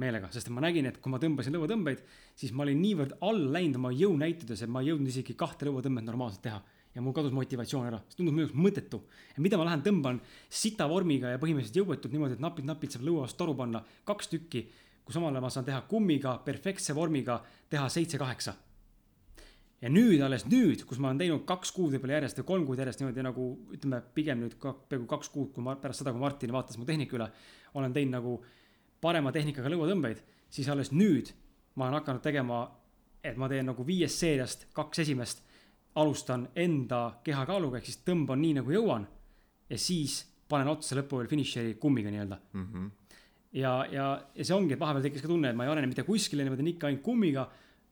[0.00, 1.98] meelega, sest ma nägin, et kui ma tõmbasin lõuatõmbeid,
[2.38, 6.06] siis ma olin niivõrd alla läinud oma jõunäitudes, et ma ei jõudnud isegi kahte lõuatõmmet
[6.06, 6.60] normaalselt teha
[6.94, 9.02] ja mul kadus motivatsioon ära, see tundub minu jaoks mõttetu.
[9.36, 13.38] ja mida ma lähen tõmban sita vormiga ja põhimõtteliselt jõuetult niimoodi, et napilt-napilt saab lõuast
[13.38, 14.64] toru panna kaks tükki,
[15.04, 18.54] kui samal ajal ma saan teha kummiga, perfektse vormiga teha seitse-kaheksa.
[19.80, 22.82] ja nüüd, alles nüüd, kus ma olen teinud kaks kuud võib-olla järjest või kolm kuud
[22.82, 26.20] järjest niimoodi nagu ütleme, pigem nüüd ka peaaegu kaks kuud, kui ma pärast seda, kui
[26.20, 27.30] Martin vaatas mu tehnika üle,
[27.74, 28.34] olen teinud nagu
[29.00, 31.30] parema tehnikaga lõuatõmbeid, siis alles nüüd
[31.76, 32.64] ma olen hakanud tegema,
[33.24, 35.46] et ma teen nagu viiest seeriast kaks esimest
[35.94, 39.06] alustan enda kehakaaluga, ehk siis tõmban nii nagu jõuan
[39.70, 42.38] ja siis panen otsa lõppu veel finišeri kummiga nii-öelda.
[42.52, 42.90] Mm -hmm.
[43.58, 46.06] ja, ja, ja see ongi, et vahepeal tekkis ka tunne, et ma ei arene mitte
[46.06, 47.48] kuskile, ma teen ikka ainult kummiga.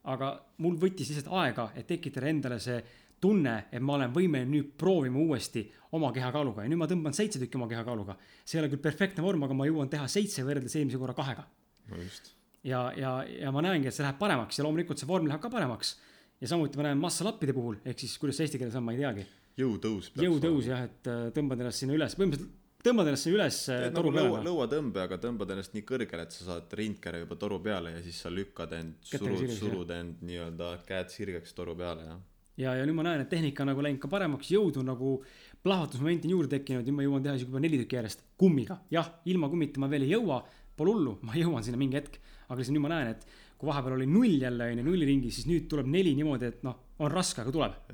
[0.08, 0.28] aga
[0.64, 2.82] mul võttis lihtsalt aega, et tekitada endale see
[3.20, 5.64] tunne, et ma olen võimeline nüüd proovima uuesti
[5.98, 8.16] oma kehakaaluga ja nüüd ma tõmban seitse tükki oma kehakaaluga.
[8.44, 11.44] see ei ole küll perfektne vorm, aga ma jõuan teha seitse võrreldes eelmise korra kahega.
[11.90, 12.32] no just.
[12.62, 15.50] ja, ja, ja ma näengi, et see läheb paremaks ja loomulikult see vorm läheb ka
[15.50, 15.96] paremaks.
[16.40, 19.02] Ja samuti ma näen massalappide puhul, ehk siis kuidas see eesti keeles on, ma ei
[19.02, 19.26] teagi.
[19.58, 20.12] jõutõus.
[20.18, 23.96] jõutõus jah, et äh, tõmbad ennast sinna üles, põhimõtteliselt tõmbad ennast sinna üles äh, teed
[23.98, 24.50] toru nagu lõua, peale.
[24.52, 28.20] lõuatõmbe, aga tõmbad ennast nii kõrgele, et sa saad rindkere juba toru peale ja siis
[28.22, 32.22] sa lükkad end, surud, surud end nii-öelda käed sirgeks toru peale, jah.
[32.62, 35.18] ja, ja nüüd ma näen, et tehnika on nagu läinud ka paremaks, jõudu nagu
[35.66, 38.78] plahvatusmomenti on juurde tekkinud, nüüd ma jõuan teha isegi juba neli tükki järjest kummiga.
[38.94, 40.38] jah, ilma kummita ma veel ei jõua,
[40.78, 42.22] pole hullu, ma jõuan sinna mingi hetk.
[42.46, 43.26] aga lihtsalt nüüd ma näen, et
[43.58, 47.10] kui vahepeal oli null jälle onju, nulliringis, siis nüüd tuleb neli niimoodi, et noh, on
[47.10, 47.92] raske, aga tuleb.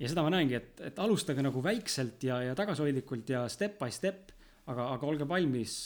[0.00, 3.90] ja seda ma näengi, et, et alustage nagu väikselt ja, ja tagasihoidlikult ja step by
[3.94, 4.32] step,
[4.66, 5.76] aga, aga olge valmis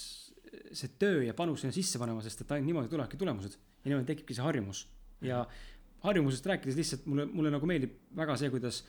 [0.75, 4.09] see töö ja panus sinna sisse panema, sest et ainult niimoodi tulevadki tulemused ja niimoodi
[4.13, 4.87] tekibki see harjumus.
[5.25, 5.45] ja
[6.05, 8.83] harjumusest rääkides lihtsalt mulle, mulle nagu meeldib väga see, kuidas,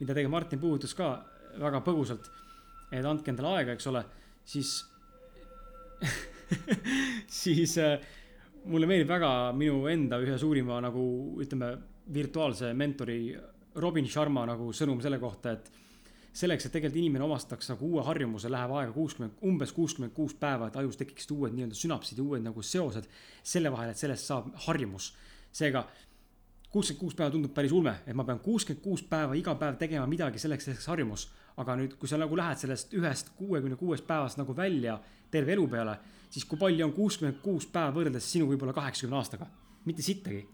[0.00, 1.10] mida tegelikult Martin puudutas ka
[1.58, 2.28] väga põgusalt,
[2.92, 4.04] et andke endale aega, eks ole,
[4.44, 4.76] siis
[7.42, 7.98] siis äh,
[8.66, 11.04] mulle meeldib väga minu enda ühe suurima nagu
[11.42, 11.72] ütleme,
[12.14, 13.36] virtuaalse mentori
[13.78, 15.70] Robin Sharma nagu sõnum selle kohta, et
[16.38, 20.68] selleks, et tegelikult inimene omastaks nagu uue harjumuse, läheb aega kuuskümmend, umbes kuuskümmend kuus päeva,
[20.68, 23.08] et ajus tekiksid uued nii-öelda sünapsid ja uued nagu seosed
[23.42, 25.12] selle vahel, et sellest saab harjumus.
[25.52, 25.86] seega
[26.70, 30.06] kuuskümmend kuus päeva tundub päris ulme, et ma pean kuuskümmend kuus päeva iga päev tegema
[30.06, 31.28] midagi selleks, et see harjumus.
[31.58, 34.92] aga nüüd, kui sa nagu lähed sellest ühest kuuekümne kuuest päevast nagu välja
[35.30, 35.96] terve elu peale,
[36.30, 39.48] siis kui palju on kuuskümmend kuus päeva võrreldes sinu võib-olla kaheksakümne aastaga?
[39.84, 40.46] mitte sittagi.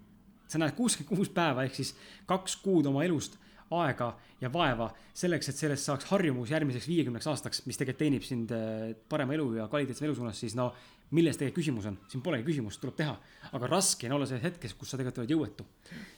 [0.48, 1.94] sa näed kuuskümmend kuus päeva ehk siis
[2.27, 3.37] kaks kuud oma elust
[3.70, 8.53] aega ja vaeva selleks, et sellest saaks harjumus järgmiseks viiekümneks aastaks, mis tegelikult teenib sind
[8.55, 10.70] äh, parema elu ja kvaliteetsema elu suunas, siis no
[11.14, 13.14] milles tegelikult küsimus on, siin polegi küsimust, tuleb teha.
[13.55, 15.66] aga raske on olla selles hetkes, kus sa tegelikult oled jõuetu.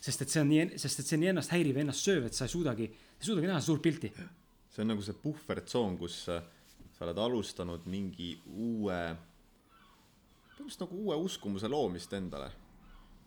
[0.00, 2.34] sest et see on nii, sest et see on nii ennast häiriv ennast sööv, et
[2.34, 4.12] sa ei suudagi, ei suudagi näha suurt pilti.
[4.70, 6.42] see on nagu see puhvertsoon, kus äh,
[6.96, 9.00] sa oled alustanud mingi uue,
[10.54, 12.50] põhimõtteliselt nagu uue uskumuse loomist endale.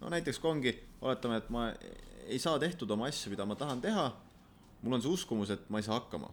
[0.01, 1.69] no näiteks kui ongi, oletame, et ma
[2.29, 4.07] ei saa tehtud oma asju, mida ma tahan teha,
[4.81, 6.31] mul on see uskumus, et ma ei saa hakkama.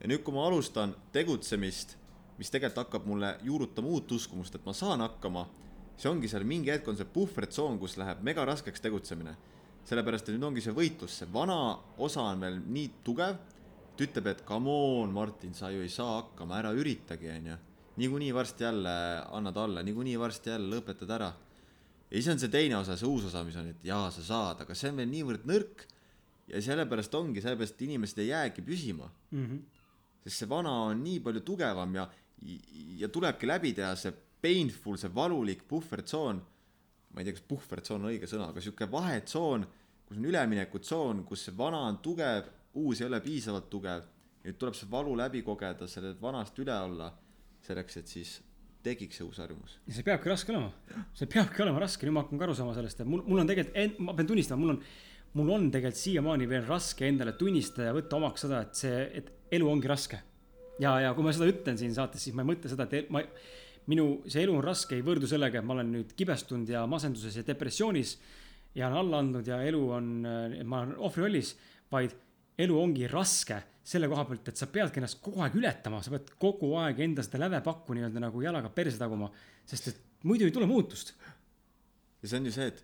[0.00, 1.96] ja nüüd, kui ma alustan tegutsemist,
[2.38, 5.46] mis tegelikult hakkab mulle juurutama uut uskumust, et ma saan hakkama,
[5.96, 9.36] see ongi seal mingi hetk on see puhvertsoon, kus läheb mega raskeks tegutsemine.
[9.86, 11.56] sellepärast, et nüüd ongi see võitlus, see vana
[12.02, 13.36] osa on veel nii tugev,
[13.94, 17.58] et ütleb, et come on, Martin, sa ju ei saa hakkama, ära üritagi, onju.
[17.96, 18.94] niikuinii varsti jälle
[19.32, 21.32] annad alla, niikuinii varsti jälle lõpetad ära.
[22.10, 24.60] ja siis on see teine osa, see uus osa, mis on, et jaa, sa saad,
[24.66, 25.86] aga see on veel niivõrd nõrk
[26.50, 29.08] ja sellepärast ongi, sellepärast inimesed ei jäägi püsima.
[30.24, 32.08] sest see vana on nii palju tugevam ja,
[33.00, 36.42] ja tulebki läbi teha see painful, see valulik puhvertsoon.
[37.14, 39.62] ma ei tea, kas puhvertsoon on õige sõna, aga sihuke vahetsoon,
[40.04, 44.04] kus on üleminekutsoon, kus see vana on tugev, uus ei ole piisavalt tugev.
[44.44, 47.08] nüüd tuleb see valu läbi kogeda, sellest vanast üle olla,
[47.66, 48.36] selleks, et siis
[48.86, 49.78] tekiks see uus harjumus.
[49.88, 50.70] ja see peabki raske olema,
[51.16, 53.50] see peabki olema raske, nüüd ma hakkan ka aru saama sellest, et mul, mul on
[53.50, 54.80] tegelikult, ma pean tunnistama, mul on,
[55.40, 59.32] mul on tegelikult siiamaani veel raske endale tunnistada ja võtta omaks seda, et see, et
[59.56, 60.20] elu ongi raske.
[60.82, 63.12] ja, ja kui ma seda ütlen siin saates, siis ma ei mõtle seda, et el-
[63.14, 63.22] ma,
[63.86, 67.36] minu see elu on raske, ei võrdu sellega, et ma olen nüüd kibestunud ja masenduses
[67.38, 68.16] ja depressioonis
[68.76, 70.12] ja olen alla andnud ja elu on,
[70.64, 71.54] ma olen ohvrirollis,
[71.92, 72.16] vaid
[72.58, 76.32] elu ongi raske selle koha pealt, et sa peadki ennast kogu aeg ületama, sa pead
[76.42, 79.28] kogu aeg enda seda lävepakku nii-öelda nagu jalaga perse taguma,
[79.68, 81.14] sest et muidu ei tule muutust.
[82.22, 82.82] ja see on ju see, et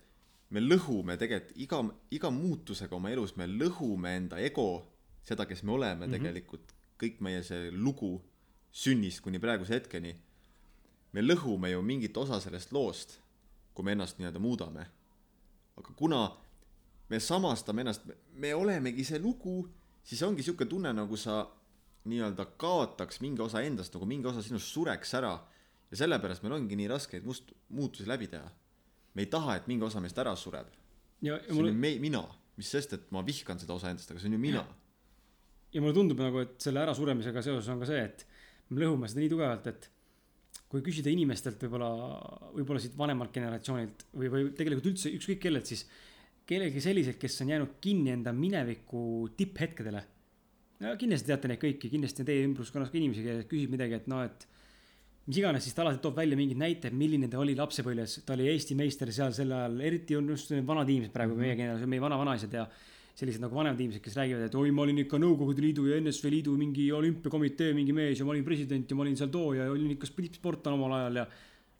[0.55, 1.81] me lõhume tegelikult iga,
[2.15, 4.67] iga muutusega oma elus, me lõhume enda ego,
[5.27, 6.17] seda, kes me oleme mm -hmm.
[6.17, 8.15] tegelikult, kõik meie see lugu
[8.73, 10.15] sünnist kuni praeguse hetkeni.
[11.13, 13.19] me lõhume ju mingit osa sellest loost,
[13.73, 14.87] kui me ennast nii-öelda muudame.
[15.77, 16.31] aga kuna
[17.09, 18.01] me samastame ennast,
[18.33, 19.69] me olemegi see lugu,
[20.03, 21.47] siis ongi sihuke tunne, nagu sa
[22.05, 25.39] nii-öelda kaotaks mingi osa endast, nagu mingi osa sinust sureks ära.
[25.91, 28.49] ja sellepärast meil ongi nii raske neid must-, muutusi läbi teha
[29.13, 30.69] me ei taha, et mingi osa meist ära sureb.
[31.21, 32.23] see on ju, me-, mina,
[32.57, 34.63] mis sest, et ma vihkan seda osa endast, aga see on ju mina.
[34.63, 34.82] ja
[35.81, 38.25] mulle tundub nagu, et selle ärasuremisega seoses on ka see, et
[38.69, 39.89] me lõhume seda nii tugevalt, et
[40.69, 41.89] kui küsida inimestelt võib-olla,
[42.55, 45.85] võib-olla siit vanemalt generatsioonilt või, või tegelikult üldse ükskõik kellelt, siis
[46.49, 50.01] kellelgi selliseid, kes on jäänud kinni enda mineviku tipphetkedele.
[50.83, 54.09] no kindlasti teate neid kõiki, kindlasti on teie ümbruskonnas ka inimesi, kes küsib midagi, et
[54.11, 54.47] noh, et
[55.27, 58.49] mis iganes, siis ta alati toob välja mingeid näiteid, milline ta oli lapsepõlves, ta oli
[58.51, 62.03] Eesti meister seal sel ajal, eriti on just need vanad inimesed praegu meie generatsioon, meie
[62.03, 62.65] vanavanaisad ja
[63.13, 66.31] sellised nagu vanemad inimesed, kes räägivad, et oi, ma olin ikka Nõukogude Liidu ja NSV
[66.33, 69.69] Liidu mingi olümpiakomitee mingi mees ja ma olin president ja ma olin seal too ja
[69.69, 71.27] olin ikka tippsportlane omal ajal ja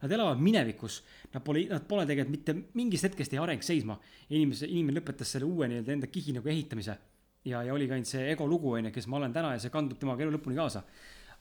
[0.04, 0.98] Nad elavad minevikus,
[1.32, 3.96] nad pole, nad pole tegelikult mitte mingist hetkest ei areng seisma.
[4.36, 6.98] inimese, inimene lõpetas selle uue nii-öelda enda kihi nagu ehitamise
[7.48, 10.00] ja, ja oligi ainult see ego lugu onju, kes ma olen täna ja see kandub
[10.00, 10.84] temaga elu lõpuni kaasa.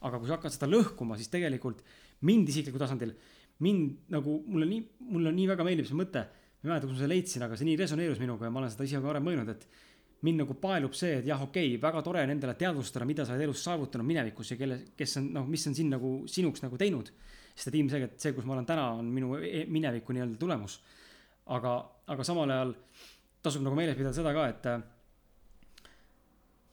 [0.03, 1.83] aga kui sa hakkad seda lõhkuma, siis tegelikult
[2.27, 3.13] mind isiklikul tasandil,
[3.63, 6.25] mind nagu mulle nii, mulle nii väga meeldib see mõte.
[6.63, 8.71] Ma ei mäleta, kus ma selle leidsin, aga see nii resoneerus minuga ja ma olen
[8.71, 9.65] seda ise ka varem mõelnud, et
[10.23, 13.35] mind nagu paelub see, et jah, okei okay,, väga tore on endale teadvustada, mida sa
[13.35, 16.79] oled elus saavutanud minevikus ja kelle, kes on noh, mis on sind nagu sinuks nagu
[16.79, 17.11] teinud.
[17.53, 20.79] sest et ilmselgelt see, kus ma olen täna, on minu e- mineviku nii-öelda tulemus.
[21.45, 21.73] aga,
[22.07, 22.73] aga samal ajal
[23.43, 24.63] tasub nagu meeles pidada seda ka, et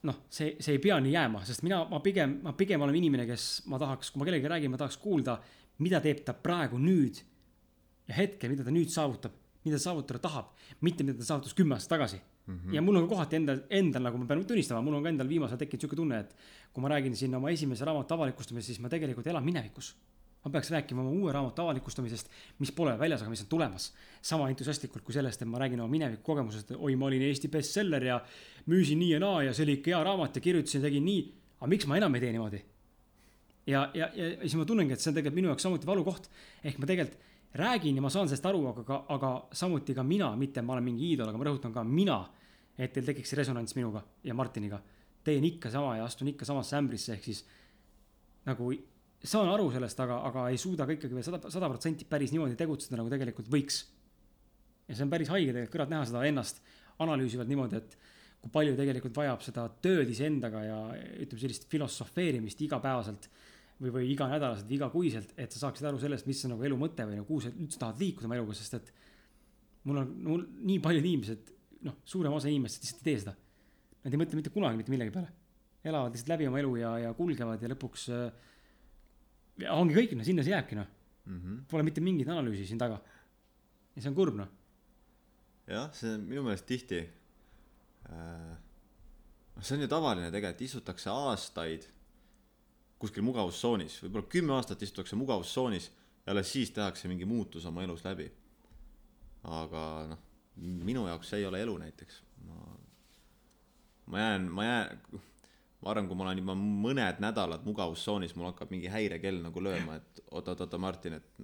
[0.07, 3.26] noh, see, see ei pea nii jääma, sest mina, ma pigem, ma pigem olen inimene,
[3.29, 5.37] kes ma tahaks, kui ma kellegagi räägin, ma tahaks kuulda,
[5.83, 7.20] mida teeb ta praegu nüüd
[8.09, 11.75] ja hetkel, mida ta nüüd saavutab, mida ta saavutada tahab, mitte mida ta saavutas kümme
[11.77, 12.55] aastat tagasi mm.
[12.55, 12.75] -hmm.
[12.75, 15.29] ja mul on ka kohati endal, endal nagu ma pean tunnistama, mul on ka endal
[15.29, 16.37] viimasel ajal tekkinud sihuke tunne, et
[16.73, 19.94] kui ma räägin siin oma esimese raamatu avalikustamisest, siis ma tegelikult elan minevikus
[20.44, 23.92] ma peaks rääkima oma uue raamatu avalikustamisest, mis pole väljas, aga mis on tulemas.
[24.23, 28.05] sama entusiastlikult kui sellest, et ma räägin oma mineviku kogemusest, oi, ma olin Eesti bestseller
[28.05, 28.20] ja
[28.66, 31.23] müüsin nii ja naa ja see oli ikka hea raamat ja kirjutasin, tegin nii.
[31.61, 32.62] aga miks ma enam ei tee niimoodi?
[33.66, 36.31] ja, ja, ja siis ma tunnengi, et see on tegelikult minu jaoks samuti valukoht.
[36.64, 37.18] ehk ma tegelikult
[37.55, 41.11] räägin ja ma saan sellest aru, aga, aga samuti ka mina, mitte ma olen mingi
[41.13, 42.21] iidol, aga ma rõhutan ka mina,
[42.79, 44.81] et teil tekiks resonants minuga ja Martiniga.
[45.25, 47.43] teen ikka sama ja astun ikka samasse ämbrisse, ehk siis
[48.47, 48.71] nagu
[49.25, 52.57] saan aru sellest, aga, aga ei suuda ka ikkagi veel sada, sada protsenti päris niimoodi
[52.57, 53.83] tegutseda, nagu tegelikult võiks.
[54.89, 56.63] ja see on päris haige tegelikult kõrvalt näha seda ennast
[57.05, 57.99] analüüsivalt niimoodi, et
[58.41, 60.79] kui palju tegelikult vajab seda tööd iseendaga ja
[61.21, 63.29] ütleme sellist filosofeerimist igapäevaselt
[63.81, 67.19] või, või iganädalaselt igakuiselt, et sa saaksid aru sellest, mis on nagu elu mõte või
[67.19, 68.93] nagu kuhu sa üldse tahad liikuda oma eluga, sest et
[69.88, 71.53] mul on, mul nii paljud inimesed,
[71.88, 73.35] noh, suurem osa inimestest lihtsalt ei tee seda.
[74.05, 75.33] Nad ei mõtle mitte kunagi mitte millegi peale.
[75.85, 78.51] elavad lihtsalt läbi oma elu ja, ja kulgevad ja lõpuks äh,
[79.64, 80.88] ja ongi kõik, no sinna see jääbki, noh.
[81.31, 81.62] Mhm.
[81.71, 83.01] Pole mitte mingit analüüsi siin taga.
[83.95, 84.51] ja see on kurb, noh.
[85.69, 88.53] jah, see on minu meelest tihti äh,.
[89.57, 91.88] noh, see on ju tavaline tegelikult, istutakse aastaid
[93.01, 95.89] kuskil mugavustsoonis, võib-olla kümme aastat istutakse mugavustsoonis
[96.27, 98.29] ja alles siis tehakse mingi muutus oma elus läbi.
[99.49, 100.19] aga noh,
[100.61, 102.23] minu jaoks see ei ole elu näiteks.
[102.45, 102.77] ma,
[104.07, 105.01] ma jään, ma jään,
[105.81, 109.97] ma arvan, kui ma olen juba mõned nädalad mugavustsoonis, mul hakkab mingi häirekell nagu lööma,
[109.97, 111.41] et oot-oot-oot, Martin, et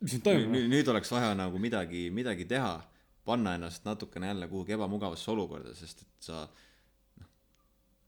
[0.00, 2.78] mis nüüd, toimub, nüüd, oleks vaja nagu midagi, midagi teha,
[3.28, 6.60] panna ennast natukene jälle kuhugi ebamugavasse olukorda, sest et sa noh,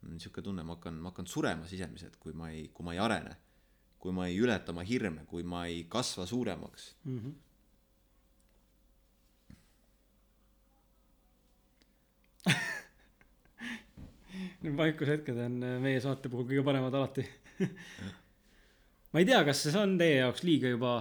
[0.08, 3.36] niisugune tunne, ma hakkan, ma hakkan surema sisemiselt, kui ma ei, kui ma ei arene.
[4.04, 6.94] kui ma ei ületa oma hirme, kui ma ei kasva suuremaks.
[7.04, 7.18] mm.
[7.18, 7.34] -hmm.
[14.64, 17.24] Need vaikushetked on äh, meie saate puhul kõige paremad alati.
[19.12, 20.96] ma ei tea, kas see on teie jaoks liiga juba,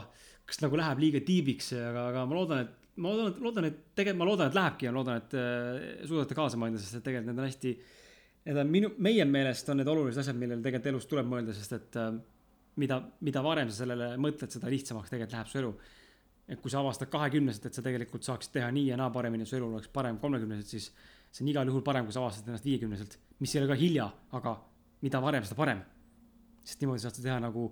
[0.46, 3.80] kas nagu läheb liiga tiibiks, aga, aga ma loodan, et ma loodan, et loodan, et
[3.98, 7.32] tegelikult ma loodan, et lähebki ja loodan, et äh, suudate kaasa mõelda, sest et tegelikult
[7.32, 7.74] need on hästi.
[8.44, 11.78] Need on minu, meie meelest on need olulised asjad, millele tegelikult elus tuleb mõelda, sest
[11.78, 12.10] et äh,
[12.82, 15.74] mida, mida varem sa sellele mõtled, seda lihtsamaks tegelikult läheb su elu.
[16.44, 19.56] et kui sa avastad kahekümneselt, et sa tegelikult saaksid teha nii ja naa paremini, su
[19.56, 20.90] elu oleks parem kolmekümneselt, siis
[21.32, 24.10] see on igal juhul parem, kui sa avastad ennast viiekümneselt, mis ei ole ka hilja,
[24.36, 24.58] aga
[25.06, 25.80] mida varem, seda parem.
[26.64, 27.70] sest niimoodi saad sa teha nagu,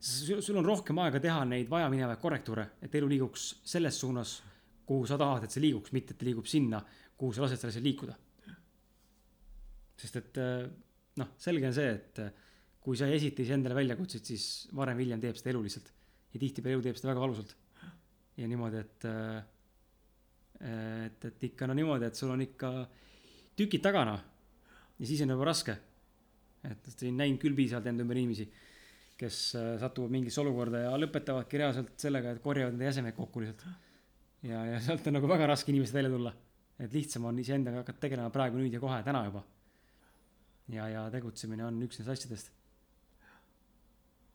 [0.00, 4.40] sul on rohkem aega teha neid vajaminevaid korrektuure, et elu liiguks selles suunas,
[4.86, 6.82] kuhu sa tahad, et see liiguks, mitte et liigub sinna,
[7.16, 8.18] kuhu sa lased sellel liikuda.
[10.00, 10.68] Sest et äh,
[11.20, 12.30] noh, selge on see, et äh,
[12.80, 14.44] kui sa ei esita iseendale väljakutseid, siis
[14.76, 15.92] varem või hiljem teeb seda elu lihtsalt.
[16.32, 17.54] ja tihtipeale elu teeb seda väga valusalt.
[18.40, 19.06] ja niimoodi, et,
[20.64, 22.72] et, et ikka no niimoodi, et sul on ikka
[23.60, 24.24] tükid taga noh.
[24.98, 25.76] ja siis on juba raske.
[26.64, 28.48] et siin näinud küll piisavalt enda ümber inimesi,
[29.20, 33.64] kes äh, satuvad mingisse olukorda ja lõpetavadki reaalselt sellega, et korjavad enda jäsemeid kokku lihtsalt.
[34.48, 36.32] ja, ja sealt on nagu väga raske inimesed välja tulla.
[36.80, 39.44] et lihtsam on iseendaga hakata tegelema praegu, nüüd ja kohe, täna juba.
[40.74, 42.52] ja, ja tegutsemine on üks nendest asjadest.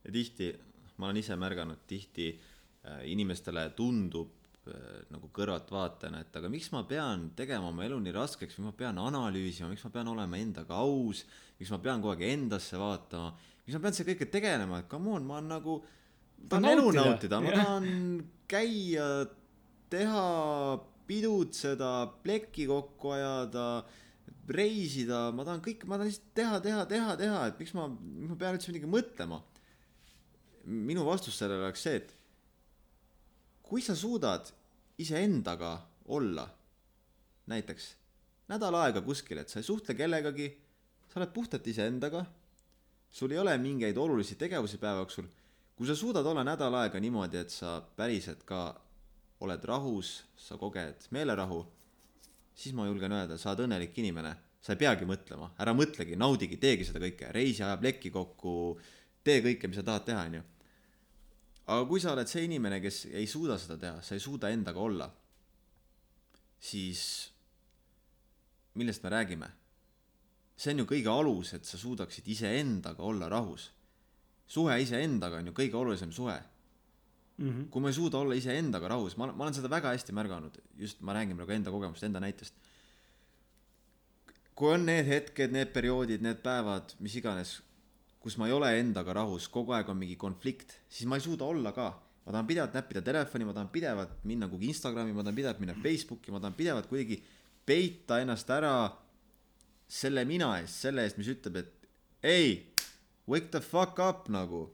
[0.06, 0.52] Ja tihti,
[0.98, 4.36] ma olen ise märganud, tihti äh, inimestele tundub
[4.70, 8.76] äh, nagu kõrvaltvaatajana, et aga miks ma pean tegema oma elu nii raskeks, miks ma
[8.78, 11.26] pean analüüsima, miks ma pean olema endaga aus,
[11.60, 13.34] miks ma pean kogu aeg endasse vaatama,
[13.66, 15.80] miks ma pean selle kõige tegelema, et come on, ma olen nagu,
[16.52, 17.90] tahan elu nautida, ma tahan
[18.52, 19.10] käia,
[19.90, 20.26] teha,
[21.06, 21.92] pidutseda,
[22.24, 23.68] plekki kokku ajada,
[24.50, 28.38] reisida, ma tahan kõike, ma tahan lihtsalt teha, teha, teha, teha, et miks ma, ma
[28.40, 29.42] pean üldse midagi mõtlema.
[30.66, 32.14] Minu vastus sellele oleks see, et
[33.66, 34.50] kui sa suudad
[35.02, 35.76] iseendaga
[36.14, 36.46] olla
[37.50, 37.88] näiteks
[38.50, 40.52] nädal aega kuskil, et sa ei suhtle kellegagi,
[41.10, 42.24] sa oled puhtalt iseendaga,
[43.10, 45.28] sul ei ole mingeid olulisi tegevusi päeva jooksul,
[45.76, 48.68] kui sa suudad olla nädal aega niimoodi, et sa päriselt ka
[49.46, 51.64] oled rahus, sa koged meelerahu,
[52.56, 56.58] siis ma julgen öelda, sa oled õnnelik inimene, sa ei peagi mõtlema, ära mõtlegi, naudigi,
[56.62, 58.76] teegi seda kõike, reisi aja plekki kokku,
[59.24, 60.44] tee kõike, mis sa tahad teha, onju
[61.66, 64.82] aga kui sa oled see inimene, kes ei suuda seda teha, sa ei suuda endaga
[64.82, 65.08] olla,
[66.62, 67.04] siis
[68.78, 69.52] millest me räägime?
[70.56, 73.72] see on ju kõige alus, et sa suudaksid iseendaga olla rahus.
[74.48, 76.38] suhe iseendaga on ju kõige olulisem suhe.
[77.38, 77.50] mm.
[77.50, 77.68] -hmm.
[77.70, 81.02] kui ma ei suuda olla iseendaga rahus, ma, ma olen seda väga hästi märganud, just
[81.02, 82.54] ma räägin praegu enda kogemust, enda näitest.
[84.56, 87.62] kui on need hetked, need perioodid, need päevad, mis iganes,
[88.20, 91.46] kus ma ei ole endaga rahus, kogu aeg on mingi konflikt, siis ma ei suuda
[91.46, 92.02] olla ka.
[92.26, 95.76] ma tahan pidevalt näppida telefoni, ma tahan pidevalt minna kuhugi Instagrami, ma tahan pidevalt minna
[95.84, 97.20] Facebooki, ma tahan pidevalt kuidagi
[97.66, 98.72] peita ennast ära
[99.88, 101.88] selle mina eest, selle eest, mis ütleb, et
[102.26, 102.74] ei,
[103.30, 104.68] wake the fuck up nagu.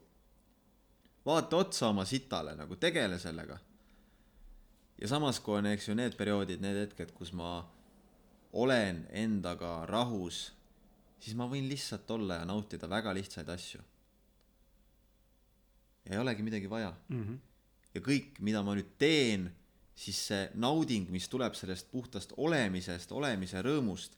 [1.26, 3.58] Vaata otsa oma sitale nagu, tegele sellega.
[4.98, 7.62] ja samas, kui on, eks ju, need perioodid, need hetked, kus ma
[8.52, 10.52] olen endaga rahus,
[11.22, 13.80] siis ma võin lihtsalt olla ja nautida väga lihtsaid asju.
[16.10, 16.94] ei olegi midagi vaja.
[17.08, 17.38] Mm -hmm.
[17.94, 19.52] ja kõik, mida ma nüüd teen,
[19.94, 24.16] siis see nauding, mis tuleb sellest puhtast olemisest, olemise rõõmust,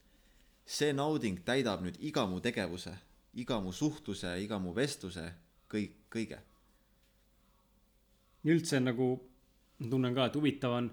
[0.66, 2.94] see nauding täidab nüüd iga mu tegevuse,
[3.34, 5.32] iga mu suhtluse, iga mu vestluse,
[5.68, 6.38] kõik, kõige.
[8.52, 9.14] Üldse nagu
[9.90, 10.90] tunnen ka, et huvitav on,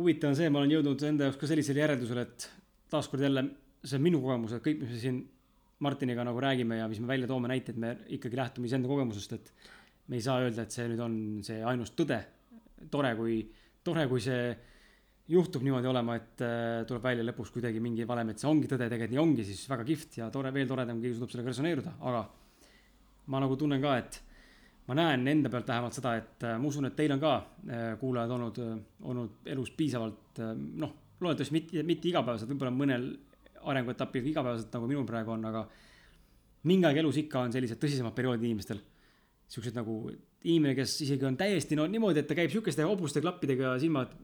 [0.00, 2.50] huvitav on see, ma olen jõudnud enda jaoks ka sellisele järeldusele, et
[2.92, 3.46] taaskord jälle
[3.86, 5.24] see on minu kogemus, et kõik, mis me siin
[5.84, 9.50] Martiniga nagu räägime ja mis me välja toome näiteid, me ikkagi lähtume iseenda kogemusest, et
[10.08, 12.22] me ei saa öelda, et see nüüd on see ainus tõde.
[12.90, 13.40] tore, kui,
[13.84, 14.54] tore, kui see
[15.32, 18.86] juhtub niimoodi olema, et äh, tuleb välja lõpuks kuidagi mingi valem, et see ongi tõde,
[18.88, 22.22] tegelikult nii ongi, siis väga kihvt ja tore, veel toredam, keegi suudab sellega resoneeruda, aga
[23.32, 24.20] ma nagu tunnen ka, et
[24.86, 27.88] ma näen enda pealt vähemalt seda, et äh, ma usun, et teil on ka äh,
[28.00, 28.60] kuulajad olnud,
[29.10, 33.08] olnud elus piisavalt äh, noh, loodetavasti mitte, mitte igapäevaselt, võib-olla mõnel
[33.66, 35.64] arenguetapil igapäevaselt nagu minul praegu on, aga
[36.70, 38.82] mingi aeg elus ikka on sellised tõsisemad perioodid inimestel.
[39.46, 40.10] siuksed nagu
[40.46, 44.14] inimene, kes isegi on täiesti no niimoodi, et ta käib siukeste hobuste klappidega silmad,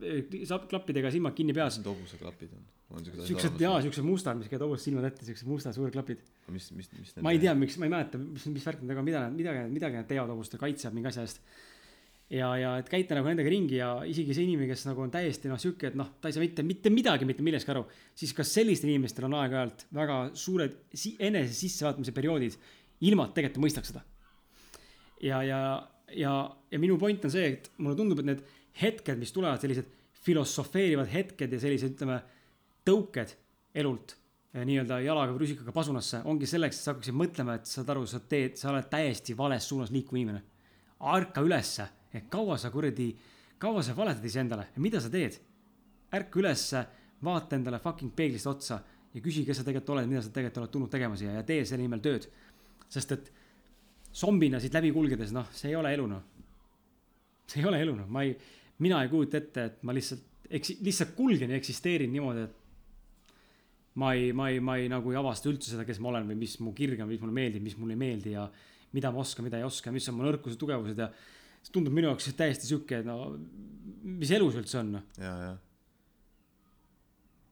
[0.70, 1.78] klappidega silmad kinni peas.
[1.78, 2.62] mis need hobuseklapid on?
[2.92, 6.22] on siuksed jaa, siuksed mustad, mis käivad hobust silmad ette, siuksed mustad suured klapid.
[6.52, 9.06] mis, mis, mis ma ei tea, miks, ma ei mäleta, mis, mis värk need on,
[9.06, 11.42] mida nad, midagi, midagi nad teevad hobuste, kaitsevad mingi asja eest.
[12.32, 15.50] ja, ja et käite nagu nendega ringi ja isegi see inimene, kes nagu on täiesti
[15.50, 17.86] noh, sihuke, et noh, ta ei saa mitte, mitte midagi mitte millestki aru,
[18.18, 22.58] siis kas sellistel inimestel on aeg-ajalt väga suured si enese sissevaatamise perioodid,
[23.08, 24.04] ilma et tegelikult mõistaks seda.
[25.22, 25.62] ja, ja,
[26.16, 26.32] ja,
[26.70, 28.42] ja minu point on see, et mulle tundub, et need
[28.80, 29.88] hetked, mis tulevad, sellised
[30.22, 32.18] filosofeerivad hetked ja sellised, ütleme,
[32.86, 33.34] tõuked
[33.78, 34.14] elult
[34.54, 38.06] eh, nii-öelda jalaga või rusikaga pasunasse, ongi selleks, et sa hakkaksid mõtlema, et saad aru,
[38.08, 40.42] sa teed, sa oled täiesti vales suunas liikuv inimene.
[41.12, 41.88] ärka ülesse,
[42.30, 43.12] kaua sa kuradi,
[43.58, 45.40] kaua sa valetad iseendale ja mida sa teed?
[46.12, 46.84] ärka ülesse,
[47.24, 48.80] vaata endale fucking peeglist otsa
[49.14, 51.64] ja küsi, kes sa tegelikult oled, mida sa tegelikult oled tulnud tegema siia ja tee
[51.64, 52.28] selle nimel tööd.
[52.92, 53.32] sest et
[54.14, 56.24] zombina siit läbi kulgedes, noh, see ei ole elu, noh.
[57.48, 58.34] see ei ole elu, noh, ma ei,
[58.84, 62.62] mina ei kujuta ette, et ma lihtsalt, eks lihtsalt kulgen ja eksisteerin niimoodi, et
[64.00, 66.38] ma ei, ma ei, ma ei nagu ei avasta üldse seda, kes ma olen või
[66.44, 68.46] mis mu kirg on, mis mulle meeldib, mis mulle ei meeldi ja
[68.96, 71.08] mida ma oskan, mida ei oska, mis on mu nõrkused, tugevused ja
[71.62, 73.34] see tundub minu jaoks täiesti sihuke, no
[74.02, 75.04] mis elu see üldse on, noh.
[75.20, 75.52] ja, ja.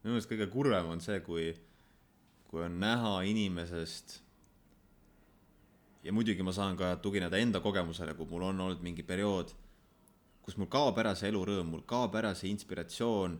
[0.03, 1.51] minu meelest kõige kurvem on see, kui,
[2.51, 4.19] kui on näha inimesest
[6.05, 9.53] ja muidugi ma saan ka tugineda enda kogemusele, kui mul on olnud mingi periood,
[10.45, 13.37] kus mul kaob ära see elurõõm, mul kaob ära see inspiratsioon,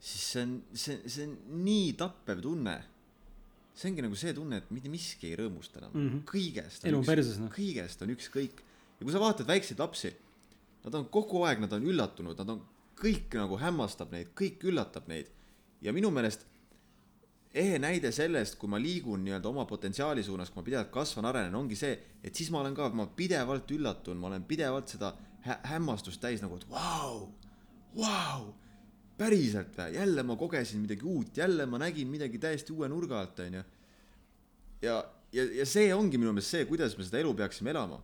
[0.00, 2.76] siis see on, see, see on nii tappev tunne.
[3.74, 6.08] see ongi nagu see tunne, et mitte miski ei rõõmusta enam mm.
[6.08, 6.24] -hmm.
[6.30, 6.84] kõigest.
[6.86, 7.50] elu on perses, noh.
[7.52, 8.62] kõigest on ükskõik.
[8.98, 10.14] ja kui sa vaatad väikseid lapsi,
[10.84, 12.62] nad on kogu aeg, nad on üllatunud, nad on,
[12.96, 15.28] kõik nagu hämmastab neid, kõik üllatab neid.
[15.82, 16.46] ja minu meelest
[17.54, 21.54] ehe näide sellest, kui ma liigun nii-öelda oma potentsiaali suunas, kui ma pidevalt kasvan, arenen,
[21.54, 21.94] ongi see,
[22.24, 25.12] et siis ma olen ka, ma pidevalt üllatun, ma olen pidevalt seda
[25.44, 27.28] hä hämmastust täis nagu, et vau,
[27.94, 28.48] vau,
[29.18, 33.44] päriselt või, jälle ma kogesin midagi uut, jälle ma nägin midagi täiesti uue nurga alt,
[33.44, 33.62] onju.
[34.82, 34.96] ja,
[35.32, 38.00] ja, ja see ongi minu meelest see, kuidas me seda elu peaksime elama.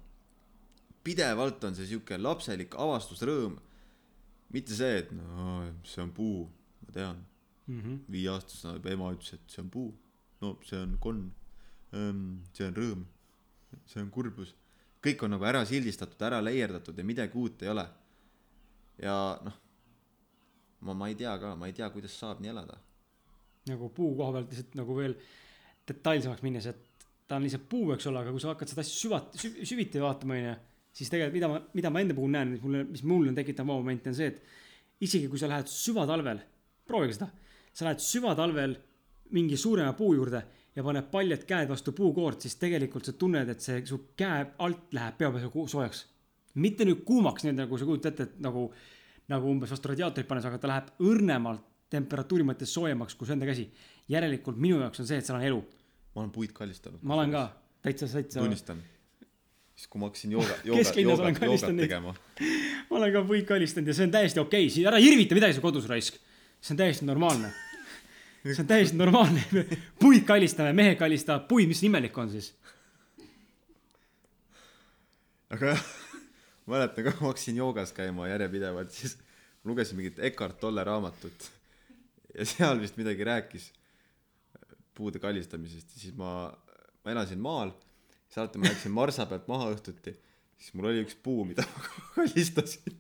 [1.03, 3.59] pidevalt on see sihuke lapselik avastusrõõm.
[4.53, 6.47] mitte see, et no see on puu,
[6.87, 7.27] ma tean,
[7.71, 8.01] Mhm.
[8.11, 9.95] viieaastasena ema ütles, et see on puu.
[10.41, 11.31] no see on konn.
[12.53, 13.05] see on rõõm.
[13.87, 14.55] see on kurbus.
[15.03, 17.87] kõik on nagu ära sildistatud, ära leierdatud ja midagi uut ei ole.
[18.99, 19.59] ja noh,
[20.81, 22.79] ma, ma ei tea ka, ma ei tea, kuidas saab nii elada.
[23.71, 25.15] nagu puu koha pealt lihtsalt nagu veel
[25.89, 28.97] detailsemaks minnes, et ta on lihtsalt puu, eks ole, aga kui sa hakkad seda asja
[28.97, 30.55] süvat-, süviti vaatama, onju,
[30.97, 33.71] siis tegelikult mida ma, mida ma enda puhul näen, mis mulle, mis mul on tekitanud
[33.71, 36.43] vaba-momente, on see, et isegi kui sa lähed süvatalvel,
[36.91, 37.31] proovige seda,
[37.73, 38.77] sa lähed süvatalvel
[39.31, 40.43] mingi suurema puu juurde
[40.77, 44.95] ja paned paljad käed vastu puukoort, siis tegelikult sa tunned, et see su käe alt
[44.97, 46.07] läheb pea peal soojaks.
[46.55, 48.71] mitte nüüd kuumaks, nii nagu sa kujutad ette, et nagu,
[49.31, 53.47] nagu umbes vastu radiaatorit pannes, aga ta läheb õrnemalt temperatuuri mõttes soojemaks kui su enda
[53.49, 53.71] käsi.
[54.11, 55.61] järelikult minu jaoks on see, et seal on elu.
[56.15, 57.03] ma olen puid kallistanud.
[57.03, 57.45] ma olen ka
[57.83, 58.83] täitsa, täitsa, tunnistan.
[59.75, 62.15] siis kui ma hakkasin jooga, jooga, joogat, joogat tegema.
[62.91, 65.67] ma olen ka puid kallistanud ja see on täiesti okei okay., ära irvita midagi seal
[65.67, 66.19] kodus raisk.
[66.61, 67.53] See on täiesti normaalne.
[68.45, 69.45] see on täiesti normaalne,
[70.03, 72.53] puid kallistame, mehed kallistavad puid, mis imelik on siis?
[75.51, 75.85] aga jah,
[76.71, 79.19] mäletan ka, ma hakkasin joogas käima järjepidevalt, siis
[79.65, 81.51] lugesin mingit Eckart Tolle raamatut
[82.35, 83.71] ja seal vist midagi rääkis
[84.95, 86.51] puude kallistamisest ja siis ma,
[87.05, 87.73] ma elasin maal,
[88.29, 90.15] siis alati ma läksin marsa pealt maha õhtuti,
[90.61, 93.00] siis mul oli üks puu, mida ma kallistasin.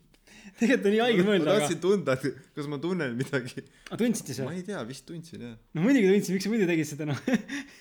[0.60, 3.64] Tegelikult on nii haige ma mõelda, aga, tahtsin tunda, et kas ma tunnen midagi.
[3.88, 4.56] aga tundsite ma sa?
[4.58, 5.54] ei tea, vist tundsin jah.
[5.76, 7.20] no muidugi tundsin, miks sa muidu tegid seda noh.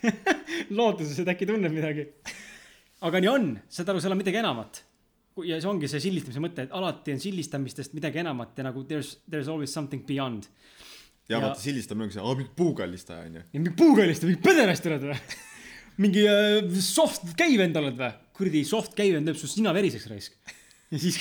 [0.80, 2.08] lootuses, et äkki tunned midagi.
[3.08, 4.82] aga nii on, saad aru, seal on midagi enamat.
[5.48, 9.14] ja see ongi see sildistamise mõte, et alati on sildistamistest midagi enamat ja nagu there's,
[9.30, 10.50] there's always something beyond.
[11.30, 13.46] ja Ja- vaata sildistab nagu see, aa mingi puukallistaja onju.
[13.54, 15.20] mingi puukalist, mingi pederast oled või?
[16.04, 18.12] mingi äh, soft käivend oled või?
[18.40, 20.56] kuradi soft käivend teeb su sina veriseks raisk.
[20.92, 21.20] ja siis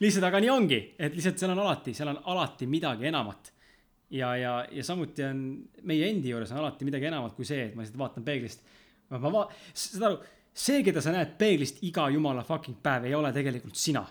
[0.00, 3.52] lihtsalt, aga nii ongi, et lihtsalt seal on alati, seal on alati midagi enamat.
[4.10, 5.44] ja, ja, ja samuti on
[5.82, 8.66] meie endi juures on alati midagi enamat kui see, et ma lihtsalt vaatan peeglist.
[9.10, 10.20] ma, ma va-, saad aru,
[10.52, 14.04] see, keda sa näed peeglist iga jumala fucking päev, ei ole tegelikult sina.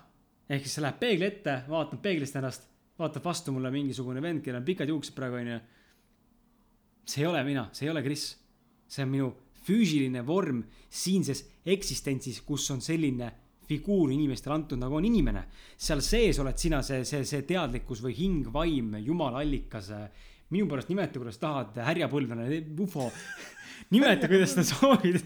[0.49, 2.67] ehk siis sa lähed peegli ette, vaatad peeglist ennast,
[2.99, 5.61] vaatab vastu mulle mingisugune vend, kellel on pikad juuksed praegu onju
[7.05, 8.37] see ei ole mina, see ei ole Kris.
[8.87, 9.29] see on minu
[9.63, 13.31] füüsiline vorm siinses eksistentsis, kus on selline
[13.67, 15.45] figuur inimestele antud, nagu on inimene.
[15.77, 19.91] seal sees oled sina see, see, see teadlikkus või hing, vaim, jumala allikas.
[20.49, 23.11] minu pärast nimeta, kuidas tahad, härjapõlvene, ufo.
[23.95, 25.23] nimeta, kuidas sa soovid.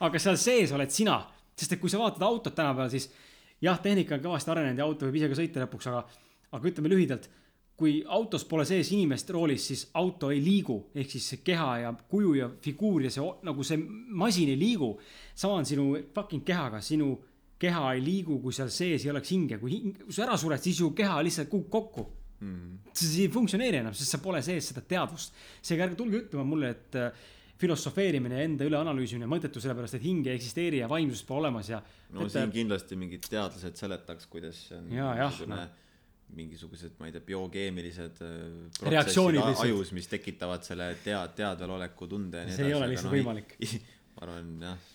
[0.00, 1.20] aga seal sees oled sina,
[1.56, 3.10] sest et kui sa vaatad autot tänapäeval, siis
[3.60, 6.06] jah, tehnika on kõvasti arenenud ja auto võib ise ka sõita lõpuks, aga,
[6.56, 7.30] aga ütleme lühidalt
[7.80, 11.92] kui autos pole sees inimest roolis, siis auto ei liigu, ehk siis see keha ja
[12.12, 13.80] kuju ja figuur ja see nagu see
[14.20, 14.90] masin ei liigu.
[15.34, 17.14] sama on sinu fucking kehaga, sinu
[17.60, 20.62] keha ei liigu, kui seal sees ei oleks hinge, kui hing, kui sa ära sured,
[20.64, 22.08] siis ju keha lihtsalt kukub kokku
[22.40, 22.78] Mm.
[22.96, 25.34] see ei funktsioneeri enam, sest sa pole sees seda teadvust.
[25.60, 27.10] seega ärge tulge ütlema mulle, et äh,
[27.60, 31.68] filosofeerimine ja enda üle analüüsimine mõttetu, sellepärast et hing ei eksisteeri ja vaimsust pole olemas
[31.68, 31.82] ja.
[32.16, 35.74] no siin kindlasti mingid teadlased seletaks, kuidas see on jah, mingisugune noh.
[36.38, 38.38] mingisugused, ma ei tea, biokeemilised äh,
[38.78, 43.52] protsessid ajus, mis tekitavad selle tea-, teadveloleku tunde ja nii See ei ole lihtsalt võimalik.
[44.16, 44.88] ma arvan jah,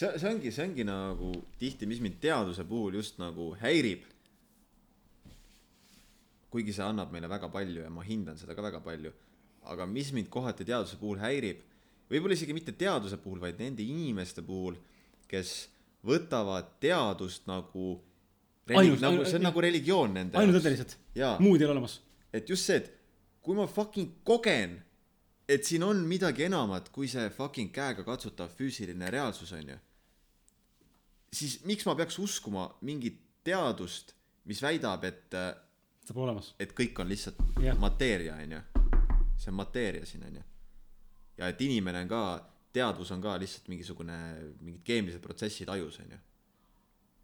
[0.00, 1.30] see see, ongi, see ongi nagu
[1.60, 4.06] tihti, mis mind teaduse puhul just nagu häirib.
[6.50, 9.12] kuigi see annab meile väga palju ja ma hindan seda ka väga palju,
[9.70, 11.60] aga mis mind kohati teaduse puhul häirib,
[12.10, 14.74] võib-olla isegi mitte teaduse puhul, vaid nende inimeste puhul,
[15.30, 15.68] kes
[16.06, 18.00] võtavad teadust nagu
[18.70, 22.00] Ainus- nagu ainult- see on nagu religioon nende ainult lihtsalt, jaa, muud ei ole olemas.
[22.32, 22.90] et just see, et
[23.42, 24.82] kui ma fucking kogen,
[25.48, 29.78] et siin on midagi enamat kui see fucking käega katsutav füüsiline reaalsus onju,
[31.32, 34.14] siis miks ma peaks uskuma mingit teadust,
[34.50, 35.36] mis väidab, et,
[36.04, 36.54] see pole olemas.
[36.60, 37.78] et kõik on lihtsalt Jah.
[37.78, 38.62] mateeria onju,
[39.38, 40.42] see on mateeria siin onju.
[41.38, 42.22] ja et inimene on ka,
[42.72, 44.16] teadvus on ka lihtsalt mingisugune,
[44.60, 46.18] mingid keemilised protsessid ajus onju.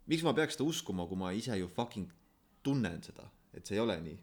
[0.07, 2.09] miks ma peaks seda uskuma, kui ma ise ju fucking
[2.63, 4.17] tunnen seda, et see ei ole nii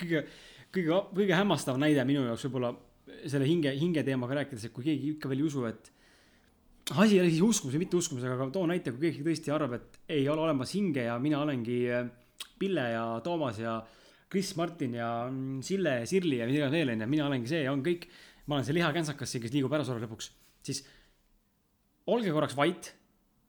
[0.00, 0.22] kõige,
[0.72, 2.72] kõige, kõige hämmastav näide minu jaoks võib-olla
[3.28, 5.90] selle hinge, hinge teemaga rääkides, et kui keegi ikka veel ei usu, et
[6.92, 9.76] asi ei ole siis uskumus või mitte uskumus, aga too näite, kui keegi tõesti arvab,
[9.78, 12.08] et ei ole olemas hinge ja mina olengi äh,
[12.58, 13.78] Pille ja Toomas ja
[14.32, 17.72] Kris Martin ja mm, Sille ja Sirli ja mida veel onju, mina olengi see ja
[17.72, 18.08] on kõik.
[18.46, 20.32] ma olen see lihakänsakas siin, kes liigub ärasolve lõpuks,
[20.66, 20.82] siis
[22.10, 22.88] olge korraks vait,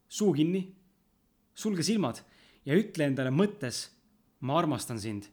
[0.06, 0.60] suu kinni,
[1.50, 2.20] sulge silmad
[2.64, 3.88] ja ütle endale mõttes,
[4.46, 5.26] ma armastan sind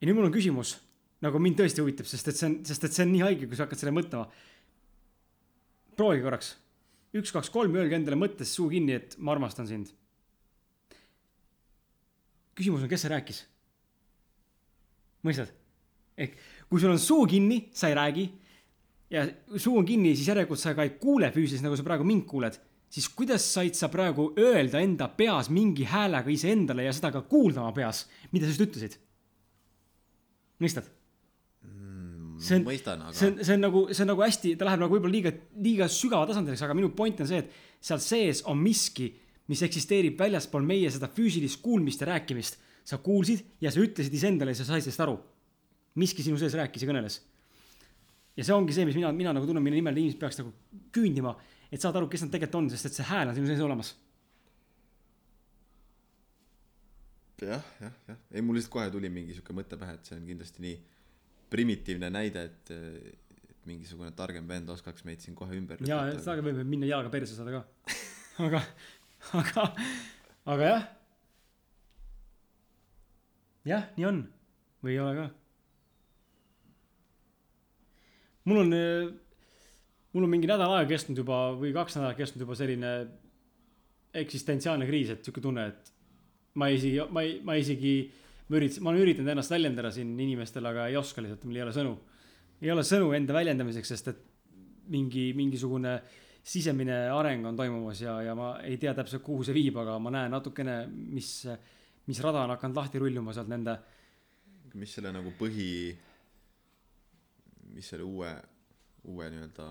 [0.00, 0.76] ja nüüd mul on küsimus,
[1.24, 3.58] nagu mind tõesti huvitab, sest et see on, sest et see on nii haige, kui
[3.58, 4.28] sa hakkad selle mõtlema.
[5.96, 6.54] Proovige korraks,
[7.16, 9.92] üks, kaks, kolm, öelge endale mõttes suu kinni, et ma armastan sind.
[12.56, 13.44] küsimus on, kes see rääkis?
[15.26, 15.52] mõistad?
[16.16, 16.36] ehk
[16.70, 18.26] kui sul on suu kinni, sa ei räägi
[19.12, 19.26] ja
[19.56, 22.56] suu on kinni, siis järelikult sa ka ei kuule füüsiliselt, nagu sa praegu mind kuuled,
[22.90, 27.62] siis kuidas said sa praegu öelda enda peas mingi häälega iseendale ja seda ka kuulda
[27.62, 29.00] oma peas, mida sa just ütlesid?
[30.62, 30.88] mõistad?
[32.38, 34.82] See on- mõistan, aga see on, see on nagu, see on nagu hästi, ta läheb
[34.82, 35.32] nagu võib-olla liiga,
[35.62, 39.06] liiga sügava tasandile, aga minu point on see, et seal sees on miski,
[39.48, 42.62] mis eksisteerib väljaspool meie seda füüsilist kuulmist ja rääkimist.
[42.86, 45.16] sa kuulsid ja sa ütlesid iseendale ja sa said sellest aru.
[45.96, 47.20] miski sinu sees rääkis ja kõneles.
[48.36, 50.52] ja see ongi see, mis mina, mina nagu tunnen, mille nimel inimesed peaks nagu
[50.92, 51.36] küündima,
[51.72, 53.94] et saada aru, kes nad tegelikult on, sest et see hääl on sinu sees olemas.
[57.42, 60.26] jah, jah, jah, ei mul lihtsalt kohe tuli mingi sihuke mõte pähe, et see on
[60.26, 60.76] kindlasti nii
[61.52, 62.74] primitiivne näide, et,
[63.66, 67.50] mingisugune targem vend oskaks meid siin kohe ümber ja seda võib minna jalaga perse saada
[67.56, 67.94] ka.
[68.46, 68.60] aga,
[69.40, 69.64] aga,
[70.54, 70.86] aga jah.
[73.72, 74.22] jah, nii on
[74.86, 75.26] või ei ole ka.
[78.46, 78.74] mul on,
[80.14, 82.92] mul on mingi nädal aega kestnud juba või kaks nädalat kestnud juba selline
[84.16, 85.90] eksistentsiaalne kriis, et sihuke tunne, et
[86.56, 87.96] ma isegi, ma ei, ma isegi,
[88.48, 91.64] ma üritasin, ma olen üritanud ennast väljendada siin inimestele, aga ei oska lihtsalt, mul ei
[91.66, 91.96] ole sõnu.
[92.62, 94.22] ei ole sõnu enda väljendamiseks, sest et
[94.92, 95.98] mingi, mingisugune
[96.46, 100.12] sisemine areng on toimumas ja, ja ma ei tea täpselt, kuhu see viib, aga ma
[100.14, 101.42] näen natukene, mis,
[102.06, 103.76] mis rada on hakanud lahti rulluma sealt nende
[104.76, 105.94] mis selle nagu põhi,
[107.72, 108.30] mis selle uue,
[109.08, 109.70] uue nii-öelda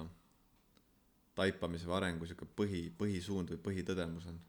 [1.37, 4.39] taipamise või arengu sihuke põhi, põhisuund või põhitõdemus on?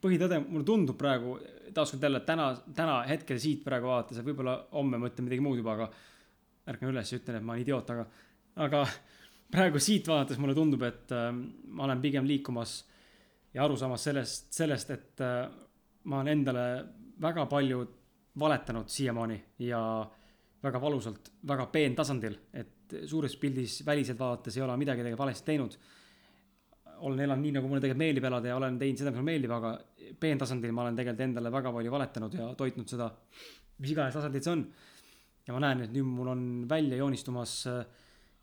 [0.00, 1.36] põhitõde, mulle tundub praegu,
[1.74, 5.76] taaskord jälle täna, täna hetkel siit praegu vaadates ja võib-olla homme mõtlen midagi muud juba,
[5.78, 5.88] aga
[6.72, 8.06] ärkan üles ja ütlen, et ma olen idioot, aga,
[8.66, 8.82] aga
[9.54, 12.78] praegu siit vaadates mulle tundub, et äh, ma olen pigem liikumas
[13.54, 15.42] ja aru saamas sellest, sellest, et äh,
[16.10, 16.66] ma olen endale
[17.22, 17.84] väga palju
[18.40, 19.80] valetanud siiamaani ja
[20.64, 25.76] väga valusalt, väga peentasandil, et suures pildis väliselt vaadates ei ole midagi tegelikult valesti teinud
[27.04, 29.52] olen elanud nii, nagu mulle tegelikult meeldib elada ja olen teinud seda, mis mulle meeldib,
[29.54, 29.72] aga
[30.20, 33.10] peentasandil ma olen tegelikult endale väga palju valetanud ja toitnud seda,
[33.82, 34.64] mis iganes tasandil see on.
[35.44, 37.58] ja ma näen, et nüüd mul on välja joonistumas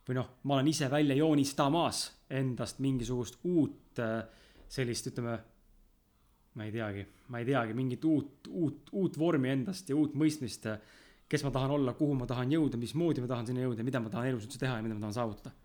[0.07, 4.01] või noh, ma olen ise välja joonistamas endast mingisugust uut
[4.71, 5.35] sellist, ütleme,
[6.57, 10.67] ma ei teagi, ma ei teagi, mingit uut, uut, uut vormi endast ja uut mõistmist,
[11.31, 14.11] kes ma tahan olla, kuhu ma tahan jõuda, mismoodi ma tahan sinna jõuda mida ma
[14.13, 15.55] tahan elus üldse teha ja mida ma tahan saavutada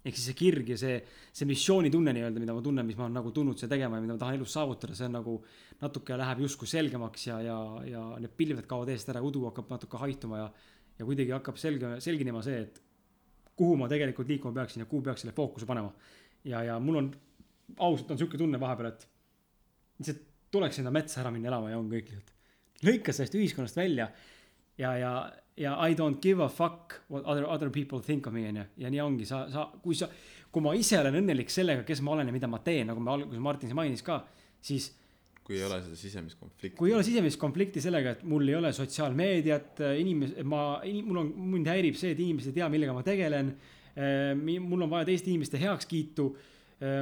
[0.00, 0.96] ehk siis see kirg ja see,
[1.36, 4.16] see missioonitunne nii-öelda, mida ma tunnen, mis ma olen nagu tulnud seda tegema ja mida
[4.16, 5.34] ma tahan elus saavutada, see on nagu
[5.82, 10.00] natuke läheb justkui selgemaks ja, ja, ja need pilved kaovad eest ära, udu hakkab natuke
[10.00, 10.46] haituma ja,
[10.98, 12.80] ja kuidagi hakkab selge, selginema see, et
[13.60, 15.92] kuhu ma tegelikult liikuma peaksin ja kuhu peaks selle fookuse panema.
[16.48, 17.12] ja, ja mul on,
[17.76, 19.08] ausalt on sihuke tunne vahepeal, et
[20.00, 22.32] lihtsalt tuleks sinna metsa ära minna elama ja on kõik lihtsalt.
[22.88, 24.08] lõika sellest ühiskonnast välja
[24.80, 25.12] ja, ja,
[25.60, 28.64] ja I don't give a fuck what other, other people think of me onju.
[28.80, 30.08] ja nii ongi, sa, sa, kui sa,
[30.50, 33.12] kui ma ise olen õnnelik sellega, kes ma olen ja mida ma teen, nagu me
[33.12, 34.22] alguses Martin mainis ka,
[34.64, 34.90] siis
[35.50, 36.76] kui ei ole seda sisemist konflikti.
[36.78, 40.62] kui ei ole sisemist konflikti sellega, et mul ei ole sotsiaalmeediat, inimes-, ma,
[41.02, 43.52] mul on, mind häirib see, et inimesed ei tea, millega ma tegelen.
[44.38, 46.28] mul on vaja teiste inimeste heakskiitu.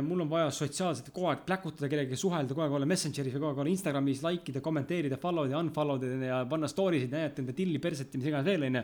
[0.02, 3.50] Mul on vaja sotsiaalselt kogu aeg pläkutada kellegagi, suhelda, kogu aeg olla Messengeris või kogu
[3.52, 7.44] aeg olla Instagramis, like ida, kommenteerida, follow ida, unfollow ida ja panna story sid, näidata
[7.44, 8.82] enda tilli, perset ja mis iganes veel onju.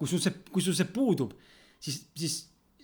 [0.00, 1.34] kui sul see, kui sul see puudub,
[1.78, 2.38] siis, siis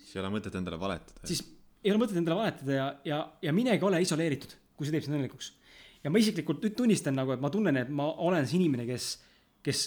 [0.09, 1.21] siis ei ole mõtet endale valetada.
[1.29, 1.43] siis
[1.83, 5.17] ei ole mõtet endale valetada ja, ja, ja minegi ole isoleeritud, kui see teeb sind
[5.17, 5.51] õnnelikuks.
[6.03, 9.11] ja ma isiklikult nüüd tunnistan nagu, et ma tunnen, et ma olen see inimene, kes,
[9.65, 9.85] kes,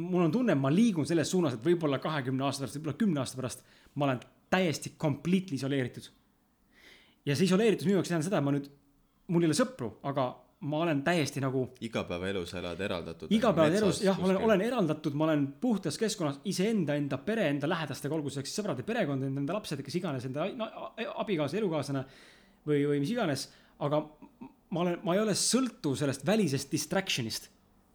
[0.00, 3.40] mul on tunne, ma liigun selles suunas, et võib-olla kahekümne aasta pärast, võib-olla kümne aasta
[3.40, 3.64] pärast
[3.94, 6.10] ma olen täiesti completely isoleeritud.
[7.26, 8.70] Ja see isoleeritus minu jaoks tähendab seda, et ma nüüd,
[9.32, 10.26] mul ei ole sõpru, aga
[10.64, 13.32] ma olen täiesti nagu igapäevaelus elad eraldatud.
[13.36, 18.32] igapäevaelus jah, olen, olen eraldatud, ma olen puhtas keskkonnas iseenda, enda pere, enda lähedastega, olgu
[18.32, 20.70] selleks sõbrad ja perekond, enda lapsed, kes iganes, enda no,
[21.24, 22.04] abikaasa, elukaaslane
[22.68, 23.48] või, või mis iganes.
[23.84, 24.00] aga
[24.72, 27.50] ma olen, ma ei ole sõltuv sellest välisest distraction'ist.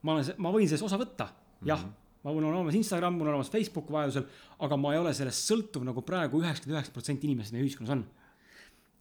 [0.06, 1.32] ma olen, ma võin sellest osa võtta,
[1.64, 1.90] jah mm.
[1.90, 4.26] -hmm ma mul on olemas Instagram, mul on olemas Facebook vajadusel,
[4.60, 8.02] aga ma ei ole sellest sõltuv nagu praegu üheksakümmend üheksa protsenti inimestest meie ühiskonnas on.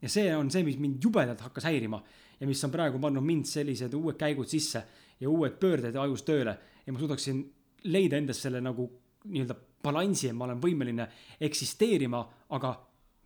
[0.03, 2.03] Ja see on see, mis mind jubedalt hakkas häirima
[2.41, 4.85] ja mis on praegu pannud mind sellised uued käigud sisse
[5.21, 7.43] ja uued pöörded ajus tööle ja ma suudaksin
[7.85, 8.87] leida endas selle nagu
[9.29, 11.07] nii-öelda balansi, et ma olen võimeline
[11.49, 12.21] eksisteerima,
[12.55, 12.73] aga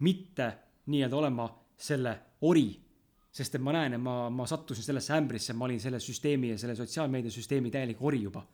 [0.05, 0.49] mitte
[0.93, 1.49] nii-öelda olema
[1.79, 2.17] selle
[2.49, 2.71] ori.
[3.33, 6.59] sest et ma näen, et ma, ma sattusin sellesse ämbrisse, ma olin selle süsteemi ja
[6.61, 8.45] selle sotsiaalmeediasüsteemi täielik ori juba.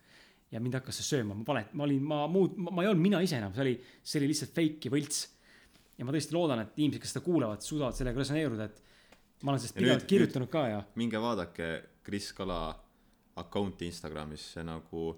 [0.50, 3.18] ja mind hakkas see sööma, ma valet-, ma olin, ma muud, ma ei olnud mina
[3.20, 5.18] ise enam, see oli, see oli lihtsalt fake ja võlts.
[5.98, 9.62] Ja ma tõesti loodan, et inimesed, kes seda kuulavad, suudavad sellega resoneeruda, et ma olen
[9.62, 11.70] sellest pidevalt kirjutanud ka ja minge vaadake
[12.06, 12.60] Kris Kala
[13.38, 15.10] account'i Instagramis, see nagu,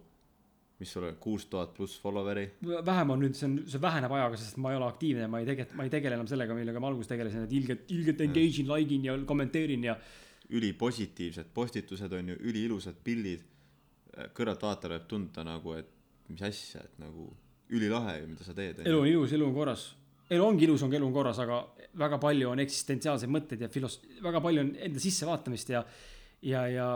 [0.80, 2.46] mis sul on, kuus tuhat pluss follower'i.
[2.86, 5.48] vähem on nüüd, see on, see väheneb ajaga, sest ma ei ole aktiivne, ma ei
[5.48, 8.68] tege-, ma ei tegele enam sellega, millega ma alguses tegelesin, et ilgelt, ilgelt engage in,
[8.72, 9.96] like in ja kommenteerin ja
[10.50, 13.46] ülipositiivsed postitused on ju, üliilusad pildid.
[14.34, 15.90] kõrvaltvaatajale võib tunda nagu, et
[16.28, 17.28] mis asja, et nagu
[17.70, 18.82] ülilahe ju, mida sa teed.
[18.84, 19.84] elu on ilus, elu on korras.
[20.30, 21.60] Elu ongi ilus, ongi elu on korras, aga
[21.98, 25.84] väga palju on eksistentsiaalseid mõtteid ja filos-, väga palju on enda sissevaatamist ja
[26.46, 26.86] ja, ja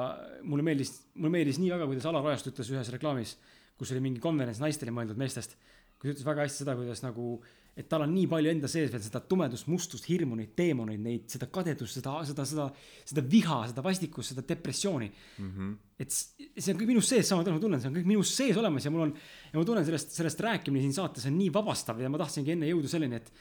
[0.43, 3.37] mulle meeldis, mulle meeldis nii väga, kuidas Alar Ojaste ütles ühes reklaamis,
[3.79, 5.57] kus oli mingi konverents naistele mõeldud meestest,
[6.01, 7.37] kus ütles väga hästi seda, kuidas nagu,
[7.75, 11.25] et tal on nii palju enda sees veel seda tumedust, mustust, hirmu, neid teemoneid, neid,
[11.33, 12.69] seda kadedust, seda, seda, seda,
[13.11, 15.49] seda viha, seda vastikust, seda depressiooni mm.
[15.49, 15.73] -hmm.
[15.99, 18.87] et see on kõik minus sees, sama ma tunnen, see on kõik minus sees olemas
[18.87, 19.15] ja mul on,
[19.51, 22.71] ja ma tunnen sellest, sellest rääkimine siin saates on nii vabastav ja ma tahtsingi enne
[22.71, 23.33] jõuda selleni, et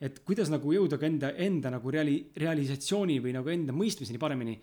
[0.00, 4.54] et kuidas nagu jõuda ka enda, enda nagu reali-, realisatsiooni või nagu enda mõistmiseni paremini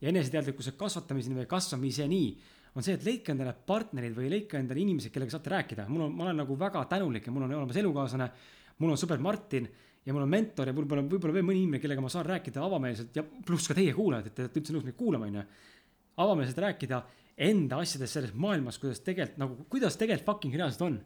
[0.00, 2.24] ja eneseteadlikkuse kasvatamiseni või kasvamiseni
[2.74, 5.86] on see, et leidke endale partnerid või leidke endale inimesed, kellega saate rääkida.
[5.88, 8.30] mul on, ma olen nagu väga tänulik ja mul on olemas elukaaslane,
[8.80, 9.68] mul on sõber Martin
[10.04, 13.16] ja mul on mentor ja võib-olla, võib-olla veel mõni inimene, kellega ma saan rääkida avameelselt
[13.16, 15.44] ja pluss ka teie kuulajad, et te olete üldse nõus meid kuulama, onju
[16.20, 17.02] avameelselt rääkida
[17.40, 20.98] enda asjadest selles maailmas, kuidas tegelikult nagu, kuidas tegelikult fucking reaalselt on.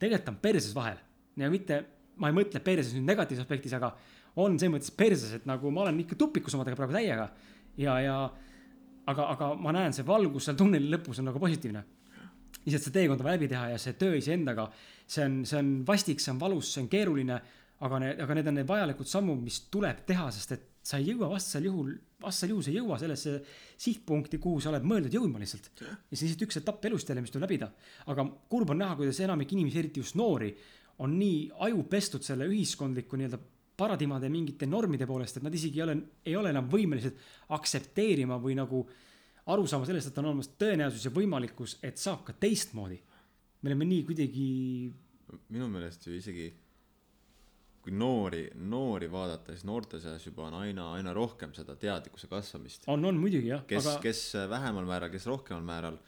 [0.00, 1.00] tegelikult on perses vahel
[1.40, 1.82] ja mitte,
[2.20, 3.92] ma ei mõtle perses nüüd negatiivses aspektis, aga
[4.40, 7.28] on selles mõttes perses, et nagu ma olen ikka tupikus omadega praegu täiega
[7.80, 8.16] ja, ja
[9.06, 11.84] aga, aga ma näen, see valgus seal tunneli lõpus on nagu positiivne.
[12.64, 14.68] Lihtsalt see teekond on läbi teha ja see töö iseendaga,
[15.06, 17.40] see on, see on vastik, see on valus, see on keeruline,
[17.82, 21.12] aga need, aga need on need vajalikud sammud, mis tuleb teha, sest et sa ei
[21.12, 21.92] jõua vastasel juhul
[22.22, 23.32] vastasel juhul sa ei jõua sellesse
[23.82, 25.70] sihtpunkti, kuhu sa oled mõeldud jõudma lihtsalt.
[25.82, 27.70] ja see on lihtsalt üks etapp elust jälle, mis tuleb läbida.
[28.06, 30.52] aga kurb on näha, kuidas enamik inimesi, eriti just noori,
[31.02, 33.40] on nii aju pestud selle ühiskondliku nii-öelda
[33.76, 35.96] paradigmade ja mingite normide poolest, et nad isegi ei ole,
[36.26, 37.16] ei ole enam võimelised
[37.56, 38.84] aktsepteerima või nagu
[39.46, 43.00] aru saama sellest, et on olemas tõenäosus ja võimalikkus, et saab ka teistmoodi.
[43.62, 44.46] me oleme nii kuidagi
[45.54, 46.50] minu meelest ju isegi
[47.82, 52.86] kui noori, noori vaadata, siis noorte seas juba on aina, aina rohkem seda teadlikkuse kasvamist.
[52.86, 54.20] on, on muidugi jah, kes aga kes
[54.50, 55.98] vähemal määral, kes rohkemal määral,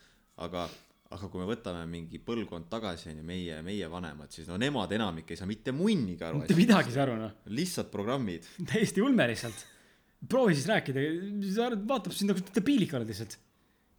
[0.47, 0.69] aga,
[1.11, 4.95] aga kui me võtame mingi põlvkond tagasi, on ju, meie, meie vanemad, siis no nemad
[4.95, 8.47] enamik ei saa mitte munnigi aru mitte, midagi ei saa aru noh, lihtsalt programmid.
[8.71, 9.67] täiesti ulme lihtsalt.
[10.31, 11.05] Proovi siis rääkida,
[11.89, 13.37] vaatab sind nagu debiilik oled lihtsalt,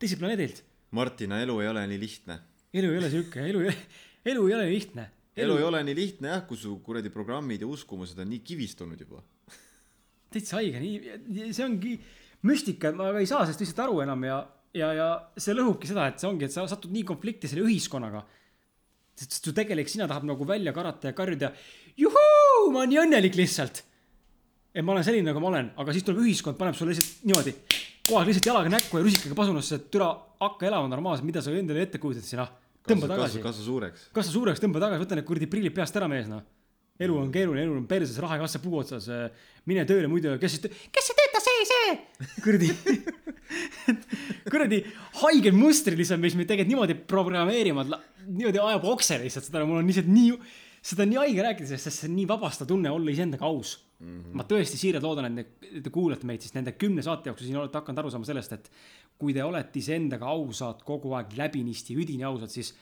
[0.02, 0.64] teiselt planeedilt.
[0.96, 2.40] Martina elu ei ole nii lihtne.
[2.76, 3.64] elu ei ole sihuke, elu,
[4.32, 5.10] elu ei ole lihtne.
[5.36, 9.00] elu ei ole nii lihtne jah, kui su kuradi programmid ja uskumused on nii kivistunud
[9.00, 9.24] juba.
[10.34, 11.96] täitsa haige, nii, see ongi
[12.46, 14.40] müstika, ma ei saa sellest lihtsalt aru enam ja,
[14.76, 18.26] ja, ja see lõhubki seda, et see ongi, et sa satud nii konflikti selle ühiskonnaga.
[19.16, 21.54] sest su tegelik sina tahab nagu välja karata ja karjuda,
[21.96, 23.86] juhuu, ma olen nii õnnelik lihtsalt.
[24.76, 27.56] Et ma olen selline, nagu ma olen, aga siis tuleb ühiskond, paneb sulle lihtsalt niimoodi
[28.06, 30.12] kohe aeg lihtsalt jalaga näkku ja rusikaga pasunasse, et türa,
[30.42, 32.52] hakka elama normaalselt, mida sa endale ette kujutad siin, noh.
[32.86, 34.10] tõmba tagasi, kasva suureks.
[34.14, 36.44] kasva suureks, tõmba tagasi, võta need kuradi prillid peast ära, mees, noh.
[37.02, 39.08] elu on keeruline, elu on perses, raha ei kasva puu otsas.
[39.66, 42.36] mine tööle, muidu, kes siis, kes see töötab, see, see.
[42.46, 42.70] kuradi,
[44.54, 44.84] kuradi
[45.24, 47.98] haiged mustrid lihtsalt, mis meid tegelikult niimoodi programmeerivad,
[48.28, 50.38] niimoodi ajab okse lihtsalt seda, mul on lihtsalt nii,
[50.86, 54.18] seda on nii haige rääkida sest see on nii vabastav tunne olla iseendaga aus mm.
[54.20, 54.36] -hmm.
[54.40, 57.62] ma tõesti siiralt loodan, et te, te kuulate meid siis nende kümne saate jooksul siin
[57.62, 58.70] olete hakanud aru saama sellest, et
[59.22, 62.74] kui te olete iseendaga ausad kogu aeg läbinisti üdini ausad, siis,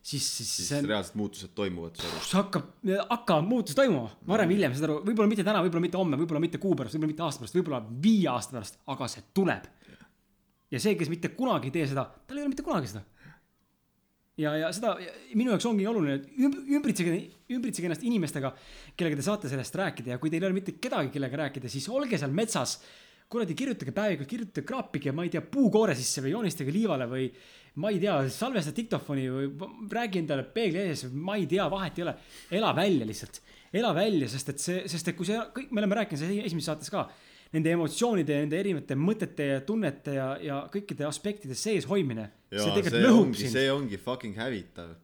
[0.00, 2.72] siis, siis siis on reaalsed muutused toimuvad see hakkab,
[3.10, 6.44] hakkavad muutused toimuma, varem või hiljem, saad aru, võib-olla mitte täna, võib-olla mitte homme, võib-olla
[6.46, 9.70] mitte kuu pärast, võib-olla mitte aasta pärast, võib-olla viie aasta pärast, aga see tuleb.
[10.72, 13.04] ja see, kes mitte kunagi ei tee seda, tal ei ole mitte kunagi seda.
[14.42, 14.96] ja, ja seda
[15.38, 17.14] minu jaoks ongi oluline, et üm- ümbritsege,
[17.54, 18.52] ümbritsege ennast inimestega,
[18.98, 21.88] kellega te saate sellest rääkida ja kui teil ei ole mitte kedagi, kellega rääkida, siis
[21.92, 22.80] olge seal metsas.
[23.32, 27.30] kuradi kirjutage päevikud, kirjutage kraapige, ma ei tea, puukoore sisse või joonistage liivale või
[27.80, 29.46] ma ei tea, salvesta diktofoni või
[29.88, 32.12] räägi endale peegli ees, ma ei tea, vahet ei ole.
[32.58, 33.40] ela välja lihtsalt,
[33.72, 36.68] ela välja, sest et see, sest et kui see kõik, me oleme rääkinud selles esimeses
[36.74, 37.06] saates ka.
[37.52, 42.30] Nende emotsioonide, nende erinevate mõtete ja tunnete ja, ja kõikide aspektide sees hoidmine.
[42.48, 43.56] see tegelikult see lõhub ongi, sind.
[43.56, 44.94] see ongi fucking hävitav.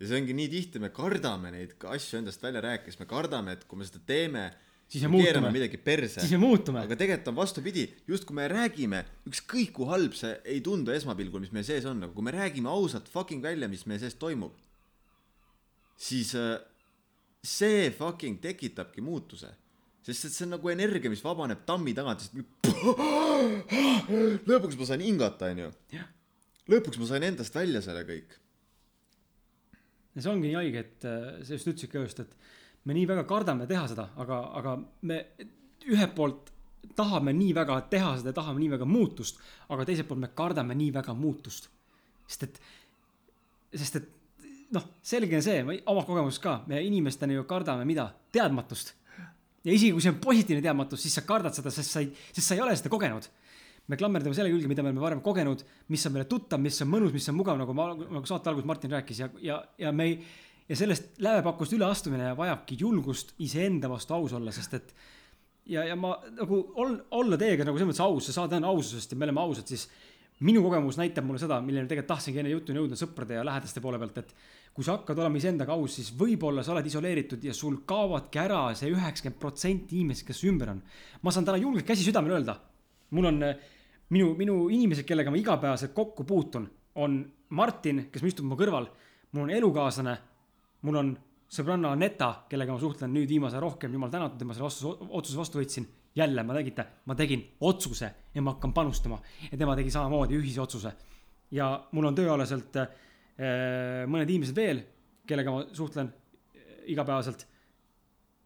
[0.00, 3.68] ja see ongi nii tihti, me kardame neid asju endast välja rääkides, me kardame, et
[3.68, 4.48] kui me seda teeme,
[4.88, 5.50] Siis me muutume.
[5.52, 6.80] midagi perse siis me muutume.
[6.80, 11.52] aga tegelikult on vastupidi, justkui me räägime, ükskõik kui halb see ei tundu esmapilgul, mis
[11.52, 14.56] meie sees on, aga kui me räägime ausalt fucking välja, mis meie sees toimub,
[16.00, 16.56] siis äh,
[17.44, 19.52] see fucking tekitabki muutuse.
[20.08, 22.36] Sest et see on nagu energia, mis vabaneb tammi tagant, sest
[24.50, 25.68] lõpuks ma sain hingata, onju.
[26.72, 28.36] lõpuks ma sain endast välja selle kõik.
[30.14, 32.32] ja see ongi nii haige, et äh, sa just ütlesid ka just, et
[32.88, 34.76] me nii väga kardame teha seda, aga, aga
[35.10, 35.22] me
[35.88, 36.52] ühelt poolt
[36.98, 40.92] tahame nii väga teha seda, tahame nii väga muutust, aga teiselt poolt me kardame nii
[40.94, 41.68] väga muutust.
[42.28, 42.58] sest et,
[43.74, 44.08] sest et
[44.74, 48.94] noh, selge on see, oma kogemusest ka, me inimestena ju kardame mida, teadmatust.
[49.66, 52.46] Ja isegi kui see on positiivne teadmatus, siis sa kardad seda, sest sa ei, sest
[52.46, 53.28] sa ei ole seda kogenud.
[53.88, 56.90] Me klammerdume selle külge, mida me oleme varem kogenud, mis on meile tuttav, mis on
[56.92, 60.10] mõnus, mis on mugav, nagu ma, nagu saate alguses Martin rääkis ja, ja, ja me
[60.10, 60.18] ei,
[60.68, 64.92] ja sellest lävepakust üleastumine vajabki julgust iseenda vastu aus olla, sest et
[65.72, 69.12] ja, ja ma nagu ol, olla teiega nagu selles mõttes aus, see saade on aususest
[69.12, 69.88] ja me oleme ausad, siis
[70.44, 74.00] minu kogemus näitab mulle seda, milleni tegelikult tahtsingi enne jutuni jõuda sõprade ja lähedaste poole
[74.00, 74.34] pealt, et
[74.78, 78.60] kui sa hakkad olema iseendaga aus, siis võib-olla sa oled isoleeritud ja sul kaovadki ära
[78.78, 80.82] see üheksakümmend protsenti inimesed, kes ümber on.
[81.22, 82.54] ma saan täna julgelt käsi südamel öelda,
[83.18, 83.56] mul on äh,
[84.14, 86.68] minu, minu inimesed, kellega ma igapäevaselt kokku puutun,
[87.02, 87.16] on
[87.58, 88.86] Martin, kes istub mu kõrval,
[89.32, 90.14] mul on elukaaslane,
[90.86, 91.10] mul on
[91.50, 95.42] sõbranna Aneta, kellega ma suhtlen nüüd viimase rohkem, jumal tänatud, et ma selle otsuse, otsuse
[95.42, 95.90] vastu võtsin.
[96.14, 99.18] jälle ma tegite, ma tegin otsuse ja ma hakkan panustama
[99.50, 100.92] ja tema tegi samamoodi ühise otsuse.
[101.50, 102.88] ja mul on tööalaselt äh,
[104.10, 104.82] mõned inimesed veel,
[105.28, 107.46] kellega ma suhtlen äh, igapäevaselt.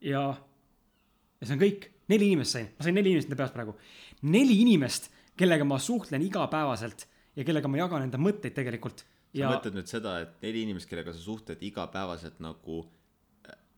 [0.05, 3.77] ja, ja see on kõik, neli inimest sain, ma sain neli inimest enda peast praegu.
[4.23, 9.05] neli inimest, kellega ma suhtlen igapäevaselt ja kellega ma jagan enda mõtteid tegelikult.
[9.33, 13.02] sa ja mõtled nüüd seda, et neli inimest, kellega sa suhtled igapäevaselt nagu äh,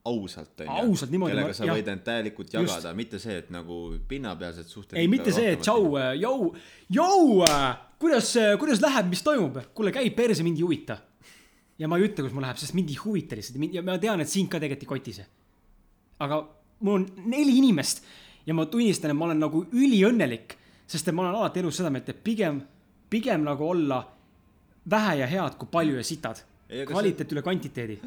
[0.05, 0.97] ausalt onju.
[1.27, 3.79] Kellega sa võid end täielikult jagada, mitte see, et nagu
[4.09, 4.99] pinnapealsed suhted.
[5.01, 6.51] ei, mitte see, et tšau, jõu,
[6.93, 7.39] jõu,
[8.03, 9.63] kuidas, kuidas läheb, mis toimub?
[9.75, 10.99] kuule, käi perse, mind ei huvita.
[11.79, 14.21] ja ma ei ütle, kus mul läheb, sest mind ei huvita lihtsalt ja ma tean,
[14.21, 15.31] et sind ka tegelikult ei koti see.
[16.27, 16.43] aga
[16.85, 18.05] mul on neli inimest
[18.47, 21.91] ja ma tunnistan, et ma olen nagu üliõnnelik sest et ma olen alati elus seda
[21.93, 22.61] meelt, et pigem,
[23.11, 24.01] pigem nagu olla
[24.91, 26.43] vähe ja head kui palju ja sitad.
[26.65, 27.99] Aga see- kvaliteet üle kvantiteedi.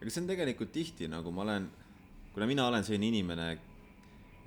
[0.00, 1.68] Aga see on tegelikult tihti nagu ma olen,
[2.34, 3.48] kuna mina olen selline inimene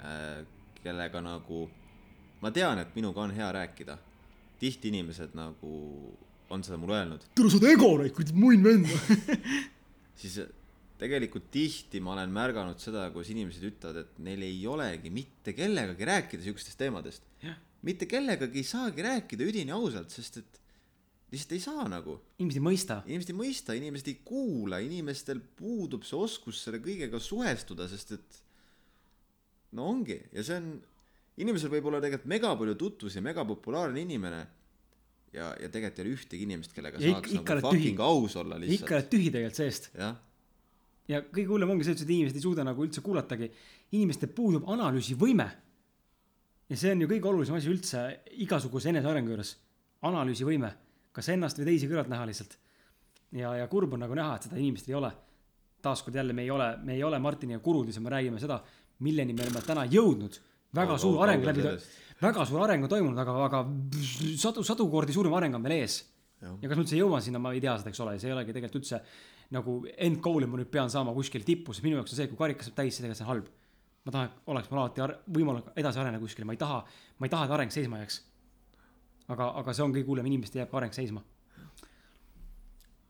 [0.01, 0.41] äh,,
[0.83, 1.67] kellega nagu
[2.43, 3.97] ma tean, et minuga on hea rääkida.
[4.59, 5.71] tihti inimesed nagu
[6.53, 8.91] on seda mulle öelnud, tule sa oled Egor, kuradi munn vend.
[10.21, 10.37] siis
[10.99, 16.07] tegelikult tihti ma olen märganud seda, kus inimesed ütlevad, et neil ei olegi mitte kellegagi
[16.07, 17.57] rääkida siukestest teemadest Jah..
[17.83, 20.62] mitte kellegagi ei saagi rääkida üdini ausalt, sest et
[21.33, 22.19] lihtsalt ei saa nagu.
[22.39, 23.01] inimesed ei mõista.
[23.09, 28.41] inimesed ei mõista, inimesed ei kuula, inimestel puudub see oskus selle kõigega suhestuda, sest et
[29.73, 30.67] no ongi ja see on,
[31.41, 34.43] inimesel võib olla tegelikult mega palju tutvusi, mega populaarne inimene
[35.33, 38.35] ja, ja tegelikult ei ole ühtegi inimest, kellega Ja saaks ikka- ikka nagu fucking aus
[38.37, 38.91] olla ikka lihtsalt.
[38.99, 39.89] oled tühi tegelikult seest.
[39.97, 40.15] jah,
[41.09, 43.51] ja kõige hullem ongi see, et inimesed ei suuda nagu üldse kuulatagi.
[43.91, 45.49] inimestel puudub analüüsivõime.
[46.69, 48.05] ja see on ju kõige olulisem asi üldse
[48.45, 49.55] igasuguse enesearengu juures.
[50.03, 50.73] analüüsivõime,
[51.13, 52.57] kas ennast või teisi kõrvalt näha lihtsalt.
[53.31, 55.11] ja, ja kurb on nagu näha, et seda inimestel ei ole.
[55.83, 58.61] taaskord jälle, me ei ole, me ei ole Martiniga kurud, lihtsalt me räägime seda,
[58.99, 60.39] milleni me oleme täna jõudnud.
[60.75, 61.67] väga suur areng läbi
[62.21, 63.65] väga suur areng on toimunud, aga, aga
[64.37, 66.01] sadu, sadu kordi suurem areng on veel ees
[66.43, 68.55] ja kas ma üldse jõuan sinna, ma ei tea seda, eks ole, see ei olegi
[68.55, 68.99] tegelikult üldse
[69.53, 69.75] nagu
[70.07, 72.69] end goal'i ma nüüd pean saama kuskil tippu, sest minu jaoks on see, kui karikas
[72.69, 73.49] saab täis, see on halb.
[74.03, 76.81] ma tahan, oleks mul alati võimalus edasi areneda kuskile, ma ei taha,
[77.19, 78.19] ma ei taha, et areng seisma jääks.
[79.33, 81.23] aga, aga see on kõige hullem, inimestel jääb ka areng seisma.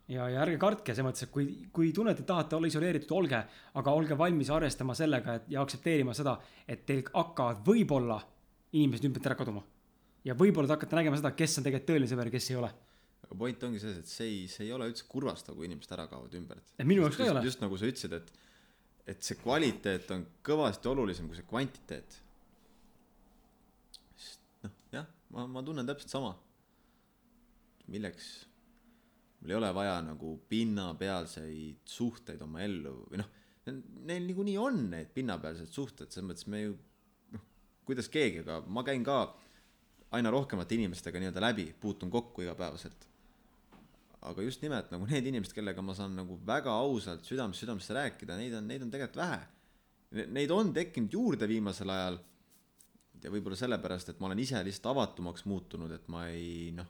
[0.08, 3.44] ja, ja ärge kartke selles mõttes, et kui, kui tunnete, et tahate olla isoleeritud, olge,
[3.82, 8.20] aga olge valmis arvestama sellega, et ja aktsepteerima seda, et teil hakkavad võib-olla
[8.74, 9.64] inimesed ümbert ära kaduma.
[10.24, 12.74] ja võib-olla te hakkate nägema seda, kes on tegelikult tõeline sõber kes ei ole
[13.34, 16.06] aga point ongi selles, et see ei, see ei ole üldse kurvastav, kui inimesed ära
[16.12, 16.74] kaovad ümbert.
[16.86, 17.44] Minu jaoks ka ei ole.
[17.48, 18.30] just nagu sa ütlesid, et,
[19.10, 22.20] et see kvaliteet on kõvasti olulisem kui see kvantiteet.
[24.22, 26.34] sest noh, jah, ma, ma tunnen täpselt sama.
[27.92, 28.28] milleks,
[29.42, 33.32] mul ei ole vaja nagu pinnapealseid suhteid oma ellu või noh,
[34.08, 36.78] neil niikuinii on need pinnapealsed suhted, selles mõttes me ju
[37.36, 37.44] noh,
[37.84, 39.18] kuidas keegi, aga ma käin ka
[40.16, 43.10] aina rohkemate inimestega nii-öelda läbi, puutun kokku igapäevaselt
[44.30, 48.38] aga just nimelt nagu need inimesed, kellega ma saan nagu väga ausalt südamest südamesse rääkida,
[48.40, 49.42] neid on, neid on tegelikult vähe.
[50.34, 52.20] Neid on tekkinud juurde viimasel ajal.
[53.24, 56.90] Ja võib-olla sellepärast, et ma olen ise lihtsalt avatumaks muutunud, et ma ei noh,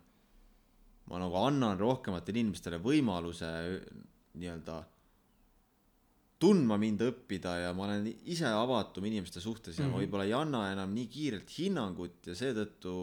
[1.11, 3.49] ma nagu annan rohkematele inimestele võimaluse
[4.39, 4.79] nii-öelda
[6.43, 9.93] tundma mind õppida ja ma olen ise avatum inimeste suhtes ja mm -hmm.
[9.93, 12.95] ma võib-olla ei anna enam nii kiirelt hinnangut ja seetõttu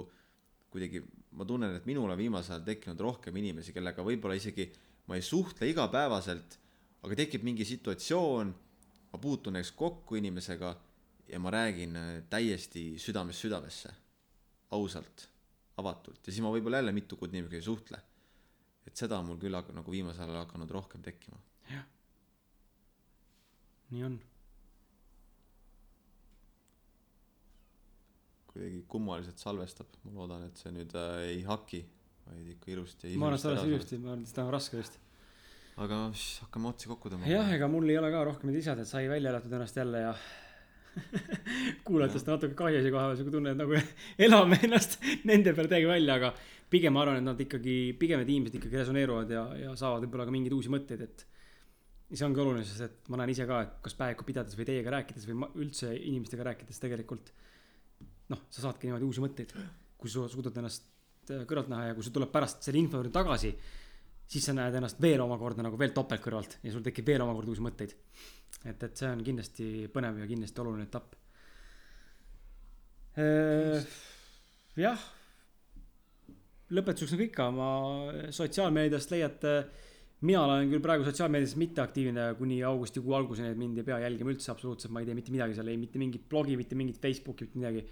[0.70, 1.02] kuidagi
[1.38, 4.70] ma tunnen, et minul on viimasel ajal tekkinud rohkem inimesi, kellega võib-olla isegi
[5.06, 6.58] ma ei suhtle igapäevaselt,
[7.02, 8.54] aga tekib mingi situatsioon,
[9.12, 10.74] ma puutun näiteks kokku inimesega
[11.32, 13.92] ja ma räägin äh, täiesti südamest südamesse,
[14.76, 15.28] ausalt,
[15.80, 18.00] avatult ja siis ma võib-olla jälle mitu kuud inimesega ei suhtle.
[18.86, 21.38] et seda on mul küll nagu viimasel ajal hakanud rohkem tekkima.
[23.90, 24.18] nii on.
[28.50, 31.84] kuidagi kummaliselt salvestab, ma loodan, et see nüüd äh, ei haki,
[32.26, 33.14] vaid ikka ilusti.
[33.14, 34.98] ma arvan, et oleks ilusti, ma arvan, et seda on raske vist.
[35.80, 37.30] aga hakkame otsi kokku tõmbama.
[37.30, 40.14] jah, ega mul ei ole ka rohkem lisada, et sai välja elatud ennast jälle ja
[41.86, 43.76] kuulajatest on natuke kahju isegi sihuke tunne, et nagu
[44.26, 46.32] elame ennast nende peale täiega välja, aga
[46.70, 50.26] pigem ma arvan, et nad ikkagi, pigem need inimesed ikkagi resoneeruvad ja, ja saavad võib-olla
[50.28, 51.26] ka mingeid uusi mõtteid, et
[52.10, 54.94] see ongi oluline, sest et ma näen ise ka, et kas päevikut pidades või teiega
[54.96, 57.30] rääkides või ma- üldse inimestega rääkides tegelikult
[58.30, 59.54] noh, sa saadki niimoodi uusi mõtteid,
[60.00, 60.86] kui sa suudad ennast
[61.30, 63.52] äh, kõrvalt näha ja kui sul tuleb pärast selle info juurde tagasi,
[64.30, 67.54] siis sa näed ennast veel omakorda nagu veel topelt kõrvalt ja sul tekib veel omakorda
[67.54, 67.96] uusi mõtteid.
[68.64, 71.16] et, et see on kindlasti põnev ja kindlasti oluline etapp.
[74.80, 75.06] jah,
[76.76, 77.70] lõpetuseks nagu ikka, ma
[78.34, 79.54] sotsiaalmeediast leiate,
[80.28, 84.52] mina olen küll praegu sotsiaalmeedias mitteaktiivne kuni augustikuu alguseni, et mind ei pea jälgima üldse
[84.52, 87.62] absoluutselt, ma ei tee mitte midagi seal, ei mitte mingit blogi, mitte mingit Facebooki, mitte
[87.62, 87.84] midagi.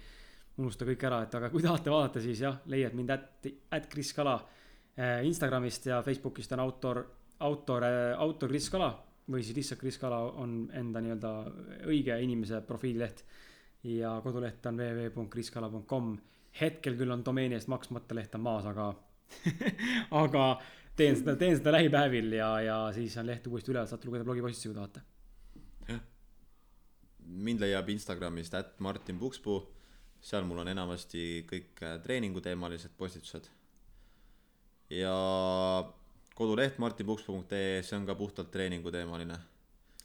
[0.59, 4.09] unusta kõik ära, et aga kui tahate vaadata, siis jah, leiad mind at, at Kris
[4.11, 4.33] Kala
[4.97, 6.99] eh, Instagramist ja Facebookist on autor,
[7.47, 7.85] autor,
[8.19, 8.89] autor Kris Kala
[9.29, 11.33] või siis lihtsalt Kris Kala on enda nii-öelda
[11.89, 13.23] õige inimese profiilileht
[13.83, 16.17] ja koduleht on www.kriskala.com.
[16.61, 18.89] hetkel küll on domeeni eest maksmata leht on maas, aga
[20.23, 20.45] aga
[20.97, 24.71] teen seda, teen seda lähipäevil ja, ja siis on leht uuesti üleval, saate lugeda blogipostitusi,
[24.71, 25.05] kui tahate.
[27.29, 29.61] mind leiab Instagramist at Martin Pukspuu,
[30.19, 33.51] seal mul on enamasti kõik äh, treeninguteemalised postitused.
[34.89, 35.13] ja
[36.39, 39.37] koduleht martinpukspuu.ee, see on ka puhtalt treeninguteemaline.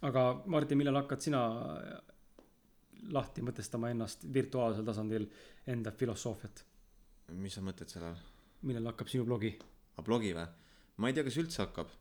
[0.05, 1.43] aga Martin, millal hakkad sina
[3.15, 5.27] lahti mõtestama ennast virtuaalsel tasandil
[5.71, 6.65] enda filosoofiat,
[7.41, 8.23] mis sa mõtled selle all?
[8.65, 9.53] millal hakkab sinu blogi?
[9.95, 10.47] aga blogi või?
[10.97, 11.93] ma ei tea, kas üldse hakkab.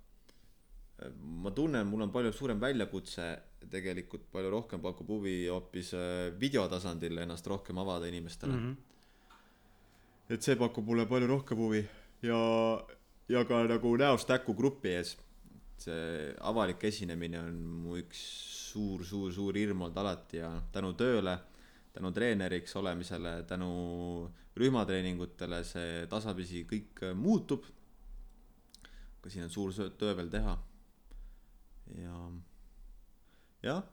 [1.44, 3.28] ma tunnen, mul on palju suurem väljakutse,
[3.70, 8.66] tegelikult palju rohkem pakub huvi hoopis äh, videotasandil ennast rohkem avada inimestele mm.
[8.66, 10.34] -hmm.
[10.36, 11.86] et see pakub mulle palju rohkem huvi
[12.24, 12.40] ja,
[13.30, 15.18] ja ka nagu näost näkku grupi ees.
[15.84, 18.20] see avalik esinemine on mu üks
[18.74, 21.34] suur, suur, suur hirm olnud alati ja tänu tööle,
[21.94, 23.70] tänu treeneriks olemisele, tänu
[24.58, 27.66] rühmatreeningutele see tasapisi kõik muutub.
[29.20, 30.58] aga siin on suur töö veel teha.
[31.98, 32.18] ja,
[33.64, 33.84] jah,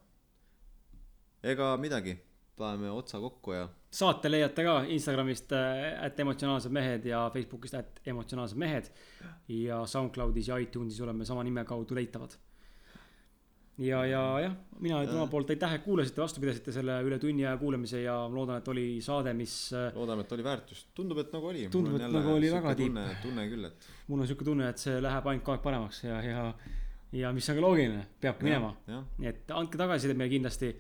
[1.43, 2.17] ega midagi,
[2.61, 8.59] paneme otsa kokku ja saate leiate ka Instagramist ätt emotsionaalsed mehed ja Facebookist ätt emotsionaalsed
[8.59, 8.91] mehed
[9.51, 12.37] ja SoundCloudis ja iTunesis oleme sama nime kaudu leitavad.
[13.81, 17.47] ja, ja jah, mina ütlen omalt poolt aitäh, et kuulasite, vastu pidasite selle üle tunni
[17.47, 21.33] aja kuulamise ja loodan, et oli saade, mis äh, loodame, et oli väärtust, tundub, et
[21.33, 21.65] nagu oli.
[21.73, 23.01] Tundub, et nagu oli väga tipp.
[23.23, 23.89] tunne, küll, et.
[24.07, 26.45] mul on siuke tunne, et see läheb ainult kogu aeg paremaks ja, ja,
[27.23, 28.75] ja mis on ka loogiline, peabki minema.
[29.33, 30.75] et andke tagasisidet meile kindlasti.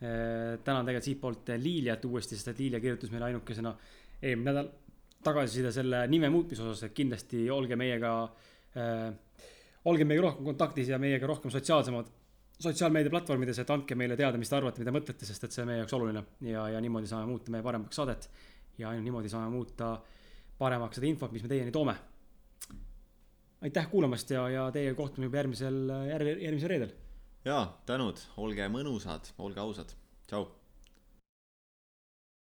[0.00, 3.74] Tänan tegelikult siitpoolt Liiliat uuesti, sest et Liilia kirjutas meile ainukesena
[4.22, 4.70] eelmine nädal
[5.24, 8.12] tagasiside selle nime muutmise osas, et kindlasti olge meiega
[8.76, 9.10] äh,.
[9.90, 12.08] olge meiega rohkem kontaktis ja meiega rohkem sotsiaalsemad,
[12.60, 15.80] sotsiaalmeediaplatvormides, et andke meile teada, mis te arvate, mida mõtlete, sest et see on meie
[15.80, 18.30] jaoks oluline ja, ja niimoodi saame muuta meie paremaks saadet.
[18.78, 19.98] ja ainult niimoodi saame muuta
[20.58, 21.96] paremaks seda infot, mis me teieni toome.
[23.60, 26.92] aitäh kuulamast ja, ja teiega kohtume juba järgmisel, järgmisel reedel
[27.44, 29.94] jaa, tänud, olge mõnusad, olge ausad,
[30.28, 30.48] tšau